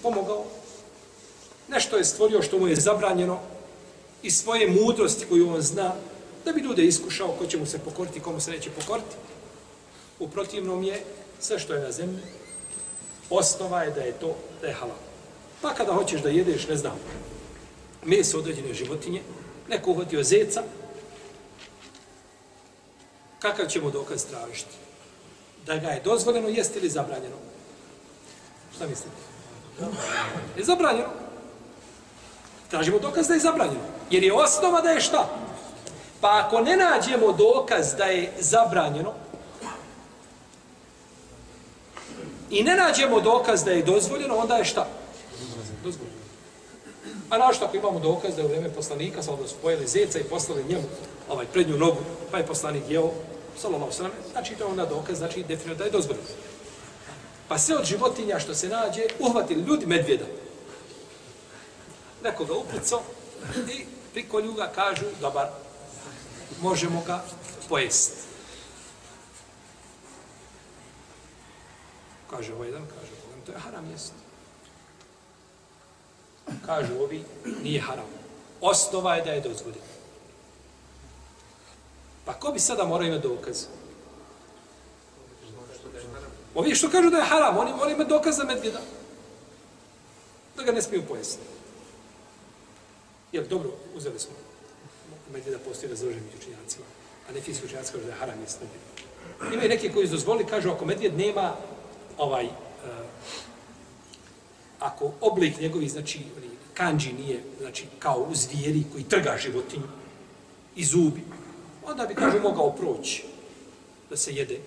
pomogao. 0.02 0.44
Nešto 1.68 1.96
je 1.96 2.04
stvorio 2.04 2.42
što 2.42 2.58
mu 2.58 2.68
je 2.68 2.76
zabranjeno 2.76 3.38
i 4.22 4.30
svoje 4.30 4.70
mudrosti 4.70 5.26
koju 5.28 5.54
on 5.54 5.60
zna 5.60 5.92
da 6.44 6.52
bi 6.52 6.60
ljude 6.60 6.84
iskušao 6.84 7.34
ko 7.38 7.46
će 7.46 7.58
mu 7.58 7.66
se 7.66 7.78
pokoriti, 7.78 8.20
komu 8.20 8.40
se 8.40 8.50
neće 8.50 8.70
pokoriti. 8.70 9.16
U 10.18 10.28
protivnom 10.28 10.82
je 10.82 11.04
sve 11.40 11.58
što 11.58 11.74
je 11.74 11.80
na 11.80 11.92
zemlji, 11.92 12.22
osnova 13.30 13.82
je 13.82 13.90
da 13.90 14.00
je 14.00 14.12
to, 14.12 14.36
da 14.60 14.66
je 14.66 14.74
halal. 14.74 14.96
Pa 15.62 15.74
kada 15.74 15.92
hoćeš 15.92 16.20
da 16.20 16.28
jedeš, 16.28 16.68
ne 16.68 16.76
znam, 16.76 16.98
meso 18.04 18.38
određene 18.38 18.74
životinje, 18.74 19.22
neko 19.68 19.90
uhvatio 19.90 20.22
zeca, 20.22 20.62
kakav 23.38 23.66
ćemo 23.66 23.90
dokaz 23.90 24.24
tražiti? 24.24 24.76
Da 25.66 25.76
ga 25.76 25.88
je 25.88 26.02
dozvoljeno 26.04 26.48
jesti 26.48 26.78
ili 26.78 26.88
zabranjeno? 26.88 27.36
Šta 28.76 28.86
mislite? 28.86 29.16
Je 30.56 30.64
zabranjeno. 30.64 31.08
Tražimo 32.70 32.98
dokaz 32.98 33.28
da 33.28 33.34
je 33.34 33.40
zabranjeno. 33.40 33.80
Jer 34.10 34.24
je 34.24 34.32
osnova 34.32 34.80
da 34.80 34.90
je 34.90 35.00
šta? 35.00 35.28
Pa 36.20 36.42
ako 36.44 36.60
ne 36.60 36.76
nađemo 36.76 37.32
dokaz 37.32 37.94
da 37.94 38.04
je 38.04 38.32
zabranjeno, 38.38 39.12
i 42.50 42.62
ne 42.62 42.76
nađemo 42.76 43.20
dokaz 43.20 43.64
da 43.64 43.70
je 43.70 43.82
dozvoljeno, 43.82 44.36
onda 44.36 44.56
je 44.56 44.64
šta? 44.64 44.88
Dozvoljeno. 45.84 46.16
A 47.30 47.38
našto 47.38 47.64
ako 47.64 47.76
imamo 47.76 48.00
dokaz 48.00 48.34
da 48.34 48.42
je 48.42 48.46
u 48.46 48.50
vreme 48.50 48.74
poslanika, 48.74 49.22
samo 49.22 49.36
onda 49.36 49.48
su 49.48 49.54
pojeli 49.62 49.86
zeca 49.86 50.18
i 50.18 50.24
poslali 50.24 50.64
njemu 50.68 50.84
ovaj 51.28 51.46
prednju 51.46 51.76
nogu, 51.76 51.98
pa 52.30 52.38
je 52.38 52.46
poslanik 52.46 52.82
jeo, 52.88 53.10
sallallahu 53.58 53.92
sallam, 53.92 54.12
znači 54.32 54.54
to 54.54 54.64
je 54.64 54.70
onda 54.70 54.86
dokaz, 54.86 55.18
znači 55.18 55.40
definitivno 55.40 55.74
da 55.74 55.84
je 55.84 55.90
dozvoljeno. 55.90 56.26
Pa 57.48 57.58
sve 57.58 57.76
od 57.76 57.84
životinja 57.84 58.38
što 58.38 58.54
se 58.54 58.68
nađe, 58.68 59.02
uhvatili 59.18 59.62
ljudi 59.62 59.86
medvjeda. 59.86 60.24
Nekoga 62.22 62.54
upucao 62.54 63.02
i 63.68 63.84
priko 64.12 64.40
ljuga 64.40 64.72
kažu, 64.74 65.04
dobar, 65.20 65.48
možemo 66.60 67.02
ga 67.06 67.24
pojesti. 67.68 68.26
Kaže 72.30 72.54
ovaj 72.54 72.68
jedan, 72.68 72.86
kaže 72.86 73.12
ovaj, 73.26 73.44
to 73.46 73.52
je 73.52 73.58
haram 73.58 73.90
jest. 73.90 74.12
Kažu 76.66 76.94
ovi, 76.94 77.24
nije 77.62 77.80
haram. 77.80 78.06
Osnova 78.60 79.14
je 79.14 79.24
da 79.24 79.32
je 79.32 79.40
dozvoljeno. 79.40 79.86
Pa 82.24 82.32
ko 82.34 82.52
bi 82.52 82.58
sada 82.58 82.84
morao 82.84 83.06
imati 83.06 83.28
dokaz? 83.28 83.66
Ovi 86.54 86.74
što 86.74 86.90
kažu 86.90 87.10
da 87.10 87.16
je 87.16 87.24
haram, 87.24 87.58
oni 87.58 87.72
moraju 87.72 87.94
imati 87.94 88.10
dokaz 88.10 88.36
za 88.36 88.44
medvjeda. 88.44 88.80
Da 90.56 90.62
ga 90.62 90.72
ne 90.72 90.82
smiju 90.82 91.06
pojesti. 91.08 91.42
Jer 93.32 93.46
dobro, 93.46 93.70
uzeli 93.94 94.18
smo 94.18 94.34
medvjeda 95.32 95.58
postoji 95.58 95.90
razložen 95.90 96.24
među 96.24 96.36
učinjacima, 96.36 96.84
a 97.28 97.32
ne 97.32 97.40
fizičko 97.40 97.66
učinjaci 97.66 97.92
kažu 97.92 98.04
da 98.04 98.10
je 98.10 98.18
haram 98.18 98.40
jest 98.40 98.60
medvjeda. 98.60 99.54
Ima 99.54 99.64
i 99.64 99.68
neki 99.68 99.92
koji 99.92 100.08
dozvoli, 100.08 100.46
kažu 100.46 100.70
ako 100.70 100.84
medvjed 100.84 101.18
nema 101.18 101.56
ovaj, 102.18 102.44
e, 102.44 102.50
ako 104.80 105.12
oblik 105.20 105.60
njegovi, 105.60 105.88
znači, 105.88 106.20
kanđi 106.74 107.12
nije, 107.12 107.42
znači, 107.60 107.84
kao 107.98 108.26
u 108.30 108.34
zvijeri 108.34 108.84
koji 108.92 109.04
trga 109.04 109.36
životinju 109.42 109.88
i 110.76 110.84
zubi, 110.84 111.22
onda 111.86 112.06
bi, 112.06 112.14
kažu, 112.14 112.40
mogao 112.42 112.72
proći 112.72 113.24
da 114.10 114.16
se 114.16 114.32
jede. 114.32 114.60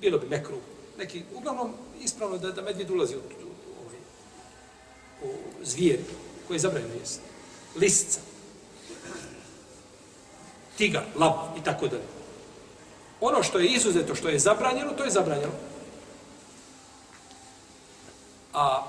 Bilo 0.00 0.18
bi 0.18 0.26
mekru. 0.26 0.56
Neki, 0.98 1.22
uglavnom, 1.34 1.72
ispravno 2.00 2.38
da, 2.38 2.52
da 2.52 2.62
medvjed 2.62 2.90
ulazi 2.90 3.16
u, 3.16 3.18
u, 3.18 3.22
u, 3.22 3.84
ovaj, 3.84 3.98
u 5.22 5.64
zvijeri 5.64 6.04
koje 6.46 6.54
je 6.54 6.60
zabranjeno 6.60 6.94
jest. 6.94 7.20
Lisca. 7.76 8.20
tigar, 10.76 11.04
lav 11.16 11.32
i 11.58 11.64
tako 11.64 11.88
dalje. 11.88 12.04
Ono 13.20 13.42
što 13.42 13.58
je 13.58 13.68
izuzeto, 13.68 14.14
što 14.14 14.28
je 14.28 14.38
zabranjeno, 14.38 14.92
to 14.92 15.04
je 15.04 15.10
zabranjeno. 15.10 15.52
A 18.52 18.82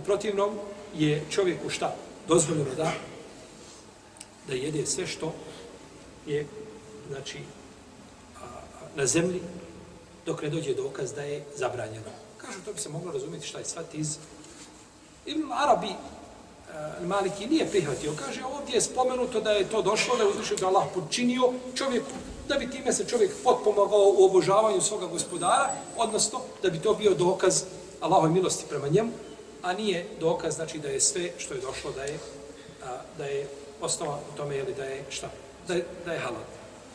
u 0.00 0.04
protivnom 0.04 0.58
je 0.96 1.24
čovjeku 1.30 1.70
šta? 1.70 1.94
Dozvoljeno 2.28 2.74
da 2.76 2.92
da 4.48 4.54
jede 4.54 4.86
sve 4.86 5.06
što 5.06 5.32
je 6.26 6.46
znači 7.08 7.38
a, 8.40 8.46
na 8.96 9.06
zemlji 9.06 9.40
dok 10.26 10.42
ne 10.42 10.48
dođe 10.48 10.74
dokaz 10.74 11.12
da 11.12 11.22
je 11.22 11.44
zabranjeno. 11.56 12.10
Kažu, 12.36 12.58
to 12.64 12.72
bi 12.72 12.80
se 12.80 12.88
moglo 12.88 13.12
razumjeti 13.12 13.46
šta 13.46 13.58
je 13.58 13.64
svat 13.64 13.94
iz 13.94 14.16
Ibn 15.26 15.52
Arabi 15.52 15.88
uh, 15.90 17.06
Maliki 17.06 17.46
nije 17.46 17.70
prihvatio. 17.70 18.12
Kaže, 18.26 18.44
ovdje 18.44 18.74
je 18.74 18.80
spomenuto 18.80 19.40
da 19.40 19.50
je 19.50 19.68
to 19.68 19.82
došlo, 19.82 20.16
da 20.16 20.22
je 20.22 20.28
uzvišio 20.28 20.56
da 20.56 20.66
Allah 20.66 20.86
počinio 20.94 21.52
čovjeku, 21.74 22.10
da 22.48 22.58
bi 22.58 22.70
time 22.70 22.92
se 22.92 23.04
čovjek 23.04 23.30
potpomogao 23.44 24.14
u 24.18 24.24
obožavanju 24.24 24.80
svoga 24.80 25.06
gospodara, 25.06 25.70
odnosno 25.96 26.40
da 26.62 26.70
bi 26.70 26.78
to 26.78 26.94
bio 26.94 27.14
dokaz 27.14 27.62
Allahove 28.00 28.30
milosti 28.30 28.64
prema 28.68 28.88
njemu, 28.88 29.12
a 29.62 29.72
nije 29.72 30.06
dokaz 30.20 30.54
znači 30.54 30.78
da 30.78 30.88
je 30.88 31.00
sve 31.00 31.30
što 31.38 31.54
je 31.54 31.60
došlo 31.60 31.90
da 31.92 32.02
je, 32.02 32.18
a, 32.84 33.00
da 33.18 33.24
je 33.24 33.48
osnova 33.80 34.18
u 34.34 34.36
tome 34.36 34.56
je 34.56 34.64
li 34.64 34.74
da 34.74 34.84
je 34.84 35.04
šta? 35.10 35.30
Da 35.68 35.74
je, 35.74 35.84
da 36.04 36.12
je 36.12 36.18
halal. 36.18 36.42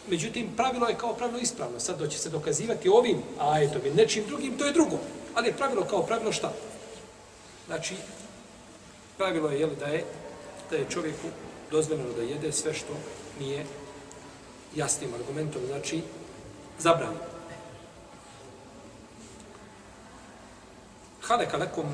Međutim, 0.08 0.56
pravilo 0.56 0.88
je 0.88 0.98
kao 0.98 1.14
pravilo 1.14 1.40
ispravno. 1.40 1.80
Sad 1.80 2.00
doći 2.00 2.20
se 2.20 2.30
dokazivati 2.30 2.90
ovim 2.90 3.24
ajetom 3.40 3.82
i 3.86 3.90
nečim 3.90 4.24
drugim, 4.28 4.58
to 4.58 4.66
je 4.66 4.74
drugo. 4.74 4.98
Ali 5.36 5.48
je 5.48 5.58
pravilo 5.58 5.86
kao 5.86 6.06
pravilo 6.06 6.32
šta? 6.32 6.54
Znači, 7.68 7.96
pravilo 9.18 9.50
je, 9.50 9.60
jeli, 9.60 9.76
da 9.76 9.86
je, 9.86 10.04
da 10.70 10.76
je 10.76 10.90
čovjeku 10.90 11.28
dozvoljeno 11.72 12.14
da 12.14 12.22
jede 12.22 12.52
sve 12.52 12.74
što 12.74 12.94
nije 13.40 13.66
jasnim 14.76 15.14
argumentom, 15.14 15.62
znači, 15.68 16.02
zabranjeno. 16.80 17.20
Haleka 21.22 21.58
lekom 21.58 21.86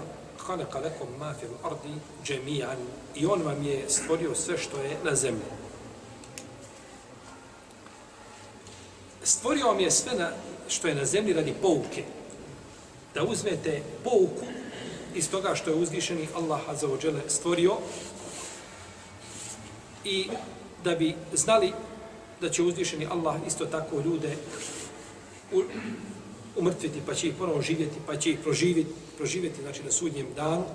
halaka 0.47 0.79
lekom 0.79 1.07
ma 1.19 1.33
fil 1.39 1.49
ardi 1.63 1.93
džemijan 2.23 2.77
i 3.15 3.25
on 3.25 3.41
vam 3.41 3.63
je 3.63 3.89
stvorio 3.89 4.35
sve 4.35 4.57
što 4.57 4.77
je 4.77 4.97
na 5.03 5.15
zemlji. 5.15 5.51
Stvorio 9.23 9.67
vam 9.67 9.79
je 9.79 9.91
sve 9.91 10.11
na, 10.17 10.31
što 10.67 10.87
je 10.87 10.95
na 10.95 11.05
zemlji 11.05 11.33
radi 11.33 11.53
pouke. 11.61 12.03
Da 13.13 13.23
uzmete 13.23 13.81
pouku 14.03 14.45
iz 15.15 15.29
toga 15.29 15.55
što 15.55 15.69
je 15.69 15.75
uzvišeni 15.75 16.27
Allah 16.35 16.59
Azza 16.69 16.87
wa 16.87 17.05
Jalla 17.05 17.19
stvorio 17.27 17.77
i 20.03 20.29
da 20.83 20.95
bi 20.95 21.15
znali 21.33 21.73
da 22.41 22.49
će 22.49 22.63
uzvišeni 22.63 23.05
Allah 23.05 23.35
isto 23.47 23.65
tako 23.65 24.01
ljude 24.01 24.37
umrtviti, 26.55 27.01
pa 27.05 27.13
će 27.13 27.27
ih 27.27 27.33
ponovo 27.39 27.61
živjeti, 27.61 27.95
pa 28.05 28.17
će 28.17 28.31
ih 28.31 28.39
proživjeti, 28.39 28.91
proživjeti 29.21 29.61
znači 29.61 29.83
na 29.83 29.91
sudnjem 29.91 30.33
danu. 30.35 30.65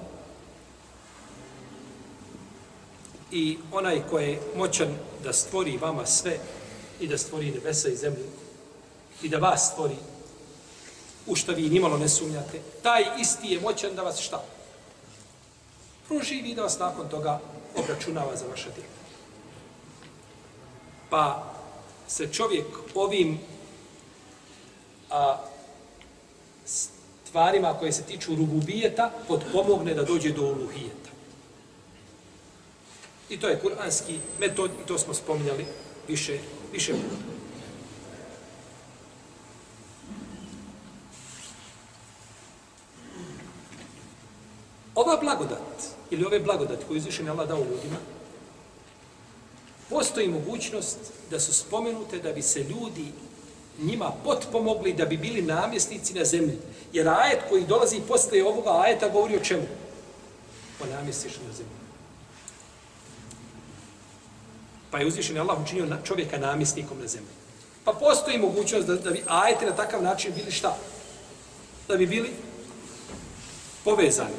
I 3.30 3.58
onaj 3.72 4.02
ko 4.10 4.18
je 4.18 4.40
moćan 4.56 4.88
da 5.22 5.32
stvori 5.32 5.76
vama 5.76 6.06
sve 6.06 6.38
i 7.00 7.08
da 7.08 7.18
stvori 7.18 7.50
nebesa 7.50 7.88
i 7.88 7.96
zemlju 7.96 8.24
i 9.22 9.28
da 9.28 9.38
vas 9.38 9.70
stvori 9.72 9.96
u 11.26 11.34
što 11.34 11.52
vi 11.52 11.68
nimalo 11.68 11.98
ne 11.98 12.08
sumnjate, 12.08 12.60
taj 12.82 13.04
isti 13.18 13.48
je 13.48 13.60
moćan 13.60 13.94
da 13.94 14.02
vas 14.02 14.20
šta? 14.20 14.44
Proživi 16.08 16.54
da 16.54 16.62
vas 16.62 16.78
nakon 16.78 17.08
toga 17.08 17.40
obračunava 17.76 18.36
za 18.36 18.46
vaše 18.46 18.70
djela. 18.74 18.96
Pa 21.10 21.54
se 22.08 22.32
čovjek 22.32 22.66
ovim 22.94 23.38
a, 25.10 25.36
stvarima 27.36 27.74
koje 27.78 27.92
se 27.92 28.02
tiču 28.02 28.34
rububijeta 28.34 29.10
podpomogne 29.28 29.94
da 29.94 30.04
dođe 30.04 30.32
do 30.32 30.42
uluhijeta. 30.42 31.10
I 33.28 33.40
to 33.40 33.48
je 33.48 33.58
kuranski 33.60 34.18
metod 34.40 34.70
i 34.70 34.86
to 34.86 34.98
smo 34.98 35.14
spominjali 35.14 35.66
više, 36.08 36.38
više 36.72 36.92
puta. 36.92 37.16
Ova 44.94 45.16
blagodat, 45.16 45.84
ili 46.10 46.24
ove 46.24 46.40
blagodati 46.40 46.84
koje 46.88 46.98
izvišen 46.98 47.28
Allah 47.28 47.48
dao 47.48 47.58
ljudima, 47.58 47.98
postoji 49.90 50.28
mogućnost 50.28 50.98
da 51.30 51.40
su 51.40 51.52
spomenute 51.52 52.18
da 52.18 52.32
bi 52.32 52.42
se 52.42 52.60
ljudi 52.60 53.12
njima 53.82 54.12
potpomogli 54.24 54.92
da 54.92 55.04
bi 55.04 55.16
bili 55.16 55.42
namjesnici 55.42 56.14
na 56.14 56.24
zemlji. 56.24 56.58
Jer 56.92 57.08
ajet 57.08 57.40
koji 57.48 57.64
dolazi 57.64 58.00
posle 58.08 58.44
ovoga 58.44 58.80
ajeta 58.80 59.08
govori 59.08 59.36
o 59.36 59.44
čemu? 59.44 59.66
O 60.82 60.86
namjestišu 60.86 61.40
na 61.46 61.52
zemlji. 61.52 61.76
Pa 64.90 64.98
je 64.98 65.06
uzvišen 65.06 65.38
Allah 65.38 65.62
učinio 65.62 65.96
čovjeka 66.04 66.38
namjesnikom 66.38 66.98
na 67.00 67.06
zemlji. 67.06 67.30
Pa 67.84 67.92
postoji 67.92 68.38
mogućnost 68.38 68.86
da, 68.86 68.94
da 68.94 69.10
bi 69.10 69.24
ajete 69.26 69.66
na 69.66 69.72
takav 69.72 70.02
način 70.02 70.32
bili 70.34 70.50
šta? 70.50 70.76
Da 71.88 71.96
bi 71.96 72.06
bili 72.06 72.30
povezani. 73.84 74.36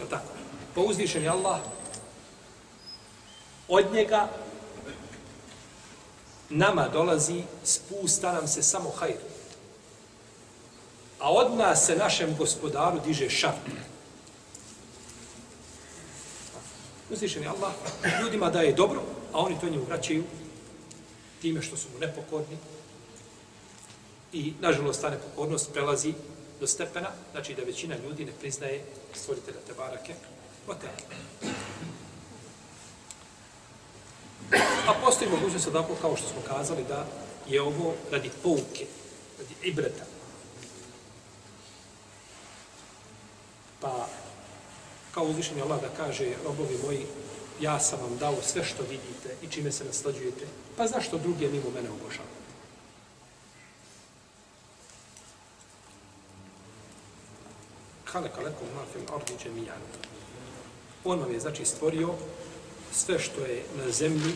Je 0.00 0.08
tako? 0.10 0.32
Pa 0.74 0.80
uzvišen 0.80 1.22
je 1.22 1.28
Allah 1.28 1.60
od 3.68 3.92
njega 3.92 4.28
nama 6.50 6.88
dolazi, 6.88 7.42
spusta 7.64 8.32
nam 8.32 8.48
se 8.48 8.62
samo 8.62 8.90
hajr. 8.90 9.16
A 11.18 11.32
od 11.32 11.56
nas 11.56 11.86
se 11.86 11.96
našem 11.96 12.36
gospodaru 12.36 13.00
diže 13.06 13.30
šart. 13.30 13.56
Uzvišen 17.10 17.42
je 17.42 17.48
Allah 17.48 17.72
ljudima 18.22 18.50
daje 18.50 18.72
dobro, 18.72 19.02
a 19.32 19.38
oni 19.38 19.60
to 19.60 19.68
njemu 19.68 19.84
vraćaju 19.84 20.24
time 21.42 21.62
što 21.62 21.76
su 21.76 21.88
mu 21.94 21.98
nepokorni. 21.98 22.56
I, 24.32 24.52
nažalost, 24.60 25.00
ta 25.00 25.10
nepokornost 25.10 25.72
prelazi 25.72 26.14
do 26.60 26.66
stepena, 26.66 27.08
znači 27.32 27.54
da 27.54 27.62
većina 27.62 27.96
ljudi 27.96 28.24
ne 28.24 28.32
priznaje 28.40 28.84
stvoritelja 29.14 29.58
te 29.66 29.74
barake. 29.74 30.14
Ote. 30.68 30.88
A 34.86 34.92
postoji 35.04 35.30
mogućnost 35.30 35.68
da 35.68 35.86
kao 36.00 36.16
što 36.16 36.28
smo 36.28 36.40
kazali, 36.48 36.84
da 36.84 37.06
je 37.48 37.62
ovo 37.62 37.94
radi 38.10 38.30
pouke, 38.42 38.86
radi 39.38 39.54
ibreta. 39.62 40.04
Pa, 43.80 44.08
kao 45.14 45.24
uzvišenje 45.24 45.62
Allah 45.62 45.80
da 45.80 45.88
kaže, 45.96 46.32
robovi 46.44 46.78
moji, 46.84 47.06
ja 47.60 47.80
sam 47.80 48.00
vam 48.00 48.16
dao 48.18 48.36
sve 48.42 48.64
što 48.64 48.82
vidite 48.82 49.36
i 49.42 49.48
čime 49.50 49.72
se 49.72 49.84
naslađujete, 49.84 50.46
pa 50.76 50.86
zašto 50.86 51.18
drugi 51.18 51.48
mimo 51.48 51.70
mene 51.70 51.90
obožavate? 51.90 52.40
Haleka 58.04 58.40
lekom 58.40 58.68
fil 58.92 59.14
ardi 59.14 59.32
džemijan. 59.42 59.82
On 61.04 61.20
vam 61.20 61.32
je, 61.32 61.40
znači, 61.40 61.64
stvorio 61.64 62.14
sve 62.92 63.18
što 63.18 63.40
je 63.40 63.64
na 63.76 63.92
zemlji 63.92 64.32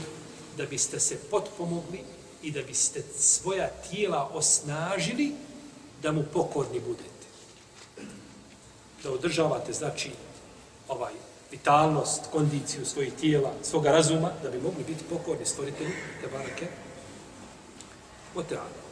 da 0.56 0.66
biste 0.66 1.00
se 1.00 1.18
potpomogli 1.30 2.00
i 2.42 2.50
da 2.50 2.62
biste 2.62 3.02
svoja 3.18 3.68
tijela 3.68 4.30
osnažili 4.32 5.32
da 6.02 6.12
mu 6.12 6.24
pokorni 6.32 6.80
budete. 6.80 7.26
Da 9.02 9.10
održavate, 9.10 9.72
znači, 9.72 10.10
ovaj 10.88 11.12
vitalnost, 11.50 12.22
kondiciju 12.32 12.84
svojih 12.84 13.12
tijela, 13.12 13.52
svoga 13.62 13.90
razuma, 13.90 14.30
da 14.42 14.50
bi 14.50 14.60
mogli 14.60 14.84
biti 14.84 15.04
pokorni 15.10 15.46
stvoritelji, 15.46 15.92
te 16.20 16.28
barake, 16.32 16.66
oteana. 18.34 18.84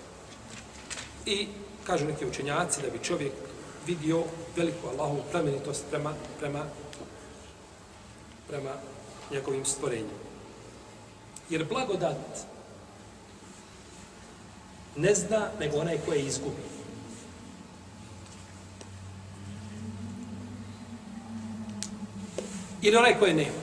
I 1.27 1.48
kažu 1.85 2.07
neki 2.07 2.27
učenjaci 2.27 2.83
da 2.83 2.90
bi 2.90 3.05
čovjek 3.05 3.33
vidio 3.87 4.25
veliku 4.57 4.88
Allahovu 4.88 5.22
plemenitost 5.31 5.85
prema, 5.90 6.14
prema, 6.38 6.64
prema 8.48 8.72
njegovim 9.33 9.64
stvorenjem. 9.64 10.21
Jer 11.51 11.64
blagodat 11.64 12.16
ne 14.97 15.14
zna 15.14 15.49
nego 15.61 15.79
onaj 15.79 15.99
koje 16.07 16.21
izgubi. 16.21 16.62
Ili 22.83 22.97
onaj 22.97 23.18
koje 23.18 23.35
nema. 23.35 23.62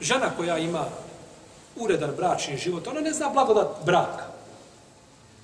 Žena 0.00 0.30
koja 0.36 0.58
ima 0.58 0.84
uredan 1.76 2.10
bračni 2.16 2.56
život, 2.56 2.86
ona 2.86 3.00
ne 3.00 3.12
zna 3.12 3.28
blagodat 3.28 3.84
braka 3.84 4.24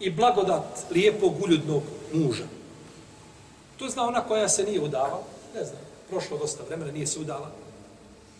i 0.00 0.10
blagodat 0.10 0.86
lijepog 0.90 1.42
uljudnog 1.42 1.82
muža. 2.14 2.44
To 3.78 3.88
zna 3.88 4.06
ona 4.06 4.20
koja 4.20 4.48
se 4.48 4.64
nije 4.64 4.80
udavala, 4.80 5.22
ne 5.54 5.64
zna 5.64 5.85
prošlo 6.10 6.38
dosta 6.38 6.62
vremena, 6.62 6.92
nije 6.92 7.06
se 7.06 7.20
udala. 7.20 7.50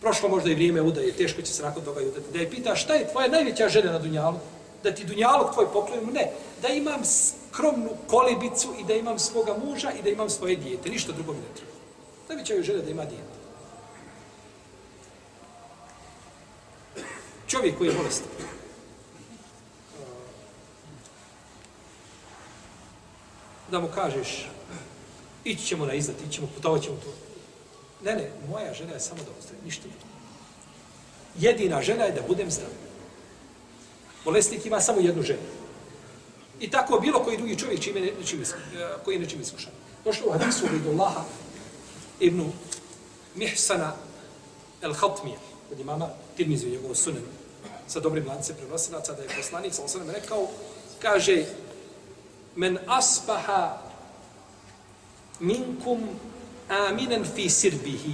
Prošlo 0.01 0.29
možda 0.29 0.51
i 0.51 0.55
vrijeme 0.55 0.81
udaje, 0.81 1.13
teško 1.13 1.41
će 1.41 1.53
se 1.53 1.63
nakon 1.63 1.83
toga 1.83 2.01
udati. 2.01 2.31
Da 2.33 2.39
je 2.39 2.49
pita 2.49 2.75
šta 2.75 2.93
je 2.93 3.07
tvoja 3.11 3.27
najveća 3.27 3.69
želja 3.69 3.91
na 3.91 3.99
Dunjalu? 3.99 4.37
Da 4.83 4.95
ti 4.95 5.05
Dunjalog 5.05 5.53
tvoj 5.53 5.65
poklonimo? 5.73 6.11
Ne. 6.11 6.31
Da 6.61 6.67
imam 6.67 7.01
skromnu 7.05 7.89
kolibicu 8.07 8.73
i 8.79 8.83
da 8.83 8.93
imam 8.93 9.19
svoga 9.19 9.55
muža 9.65 9.91
i 9.91 10.01
da 10.01 10.09
imam 10.09 10.29
svoje 10.29 10.55
dijete. 10.55 10.89
Ništa 10.89 11.11
drugo 11.11 11.33
mi 11.33 11.39
ne 11.39 11.55
treba. 11.55 11.71
Najveća 12.29 12.53
je 12.53 12.63
želja 12.63 12.81
da 12.81 12.91
ima 12.91 13.05
dijete. 13.05 13.37
Čovjek 17.47 17.77
koji 17.77 17.87
je 17.87 17.93
bolestan. 17.93 18.27
Da 23.71 23.79
mu 23.79 23.87
kažeš, 23.95 24.49
ići 25.43 25.65
ćemo 25.65 25.85
na 25.85 25.93
izlet, 25.93 26.17
ići 26.21 26.31
ćemo, 26.31 26.47
putovat 26.55 26.81
ćemo 26.81 26.95
tu. 26.95 27.26
Ne, 28.07 28.15
ne, 28.15 28.31
moja 28.49 28.73
želja 28.73 28.93
je 28.93 28.99
samo 28.99 29.23
da 29.23 29.31
ostavim, 29.39 29.61
ništa 29.65 29.83
drugo. 29.83 30.05
Jedina 31.39 31.81
želja 31.81 32.03
je 32.03 32.11
da 32.11 32.21
budem 32.27 32.51
zdrav. 32.51 32.69
Bolesnik 34.25 34.65
ima 34.65 34.81
samo 34.81 34.99
jednu 34.99 35.23
želju. 35.23 35.49
I 36.59 36.69
tako 36.71 36.99
bilo 36.99 37.23
koji 37.23 37.37
drugi 37.37 37.59
čovjek 37.59 37.81
čime 37.81 37.99
ne, 37.99 38.11
čime, 38.25 38.43
e, 38.43 38.47
koji 39.05 39.15
je 39.15 39.19
nečim 39.19 39.41
iskušan. 39.41 39.71
Došlo 40.05 40.27
u 40.27 40.31
hadisu 40.31 40.65
od 40.65 40.93
Allaha 40.93 41.23
ibn 42.19 42.51
Mihsana 43.35 43.93
el-Hatmija, 44.81 45.37
od 45.71 45.79
imama 45.79 46.09
Tirmizu 46.37 46.67
u 46.67 46.69
njegovu 46.69 46.95
sunenu, 46.95 47.27
sa 47.87 47.99
dobrim 47.99 48.27
lance 48.27 48.53
prenosilaca, 48.53 49.13
da 49.13 49.21
je 49.23 49.29
poslanik 49.37 49.73
sa 49.73 49.83
osanem 49.83 50.09
rekao, 50.09 50.47
kaže, 51.01 51.45
men 52.55 52.77
asbaha 52.87 53.81
minkum 55.39 56.09
aminen 56.69 57.25
fi 57.35 57.49
sirbihi, 57.49 58.13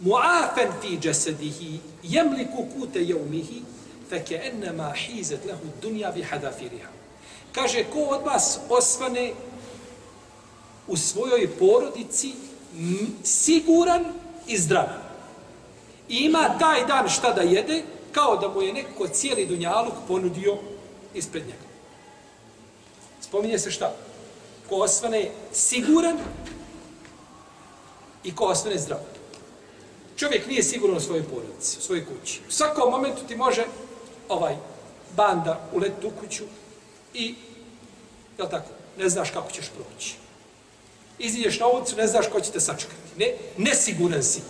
muafen 0.00 0.72
fi 0.80 0.98
jasadihi, 1.02 1.80
jemliku 2.02 2.66
kute 2.74 3.02
jeumihi, 3.04 3.62
feke 4.10 4.40
ennama 4.44 4.92
hizet 4.92 5.44
lehu 5.44 5.72
dunja 5.82 6.10
bi 6.10 6.22
hadafiriha. 6.22 6.90
Kaže, 7.52 7.84
ko 7.84 8.00
od 8.00 8.24
vas 8.24 8.58
osvane 8.68 9.32
u 10.86 10.96
svojoj 10.96 11.48
porodici 11.58 12.32
siguran 13.24 14.04
i 14.46 14.58
zdrav. 14.58 14.88
I 16.08 16.16
ima 16.16 16.58
taj 16.58 16.86
dan 16.86 17.08
šta 17.08 17.32
da 17.32 17.42
jede, 17.42 17.82
kao 18.12 18.36
da 18.36 18.48
mu 18.48 18.62
je 18.62 18.72
neko 18.72 19.08
cijeli 19.08 19.46
dunjaluk 19.46 19.94
ponudio 20.08 20.56
ispred 21.14 21.42
njega. 21.46 21.68
Spominje 23.20 23.58
se 23.58 23.70
šta? 23.70 23.94
Ko 24.68 24.76
osvane 24.76 25.30
siguran 25.52 26.18
i 28.28 28.34
ko 28.34 28.44
ostane 28.44 28.78
zdrav. 28.78 28.98
Čovjek 30.16 30.46
nije 30.46 30.62
siguran 30.62 30.96
u 30.96 31.00
svojoj 31.00 31.24
porodici, 31.24 31.78
u 31.78 31.82
svojoj 31.82 32.04
kući. 32.04 32.40
U 32.48 32.52
svakom 32.52 32.90
momentu 32.90 33.22
ti 33.28 33.36
može 33.36 33.64
ovaj 34.28 34.56
banda 35.16 35.60
uletiti 35.72 36.06
u 36.06 36.10
kuću 36.10 36.44
i, 37.14 37.34
je 38.38 38.50
tako, 38.50 38.68
ne 38.98 39.08
znaš 39.08 39.30
kako 39.30 39.50
ćeš 39.50 39.70
proći. 39.76 40.14
Iziđeš 41.18 41.60
na 41.60 41.66
ulicu, 41.66 41.96
ne 41.96 42.06
znaš 42.06 42.26
ko 42.32 42.40
će 42.40 42.50
te 42.50 42.60
sačekati. 42.60 43.16
Ne, 43.16 43.34
nesiguran 43.56 44.22
si. 44.22 44.40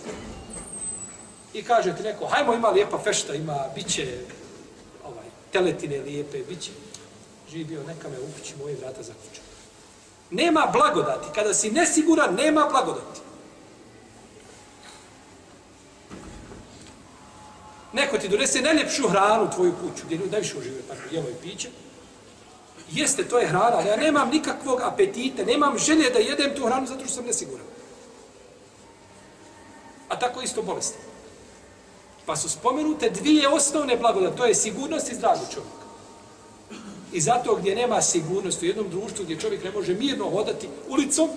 I 1.53 1.63
kaže 1.63 1.95
ti 1.95 2.03
neko, 2.03 2.25
hajmo 2.25 2.53
ima 2.53 2.69
lijepa 2.69 2.99
fešta, 3.03 3.35
ima, 3.35 3.65
bit 3.75 3.87
će 3.87 4.17
ovaj, 5.05 5.25
teletine 5.51 5.99
lijepe, 5.99 6.37
bit 6.49 6.61
će 6.61 6.71
živio, 7.51 7.83
neka 7.83 8.09
me 8.09 8.19
u 8.19 8.39
kući 8.39 8.53
moje 8.61 8.75
vrata 8.75 9.03
zaključa. 9.03 9.41
Nema 10.31 10.69
blagodati. 10.73 11.27
Kada 11.35 11.53
si 11.53 11.71
nesiguran, 11.71 12.35
nema 12.35 12.67
blagodati. 12.71 13.28
Neko 17.93 18.17
ti 18.17 18.29
donese 18.29 18.61
najljepšu 18.61 19.07
hranu 19.07 19.43
u 19.43 19.53
tvoju 19.55 19.73
kuću, 19.81 20.05
gdje 20.05 20.17
ljudi 20.17 20.31
najviše 20.31 20.57
uživaju, 20.57 20.83
tako 20.87 21.01
jelo 21.11 21.29
i 21.29 21.41
piće. 21.41 21.69
Jeste, 22.91 23.23
to 23.23 23.39
je 23.39 23.47
hrana, 23.47 23.77
ali 23.77 23.87
ja 23.87 23.97
nemam 23.97 24.29
nikakvog 24.29 24.81
apetita, 24.81 25.43
nemam 25.43 25.77
želje 25.77 26.09
da 26.09 26.19
jedem 26.19 26.55
tu 26.55 26.65
hranu 26.65 26.87
zato 26.87 27.05
što 27.05 27.13
sam 27.13 27.25
nesiguran. 27.25 27.65
A 30.09 30.19
tako 30.19 30.41
isto 30.41 30.61
bolesti. 30.61 30.97
Pa 32.25 32.35
su 32.35 32.49
spomenute 32.49 33.09
dvije 33.09 33.47
osnovne 33.47 33.97
blagodati, 33.97 34.37
to 34.37 34.45
je 34.45 34.55
sigurnost 34.55 35.11
i 35.11 35.15
zdravlje 35.15 35.43
čovjeka. 35.53 35.79
I 37.13 37.21
zato 37.21 37.55
gdje 37.55 37.75
nema 37.75 38.01
sigurnosti 38.01 38.65
u 38.65 38.69
jednom 38.69 38.89
društvu 38.89 39.25
gdje 39.25 39.39
čovjek 39.39 39.63
ne 39.63 39.71
može 39.71 39.93
mirno 39.93 40.29
hodati 40.29 40.69
ulicom, 40.89 41.29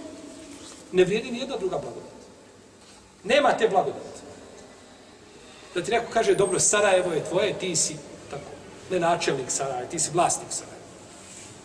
ne 0.93 1.05
vrijedi 1.05 1.31
ni 1.31 1.39
jedna 1.39 1.57
druga 1.57 1.79
blagodat. 1.79 2.13
Nema 3.25 3.53
te 3.53 3.69
blagodati. 3.69 4.12
Da 5.75 5.83
ti 5.83 5.91
neko 5.91 6.13
kaže, 6.13 6.35
dobro, 6.35 6.61
Sarajevo 6.61 7.13
je 7.13 7.25
tvoje, 7.25 7.59
ti 7.59 7.77
si 7.77 7.97
tako, 8.31 8.51
ne 8.91 9.01
načelnik 9.01 9.51
Sarajeva, 9.51 9.91
ti 9.91 9.99
si 9.99 10.11
vlasnik 10.13 10.49
Sarajeva. 10.51 10.83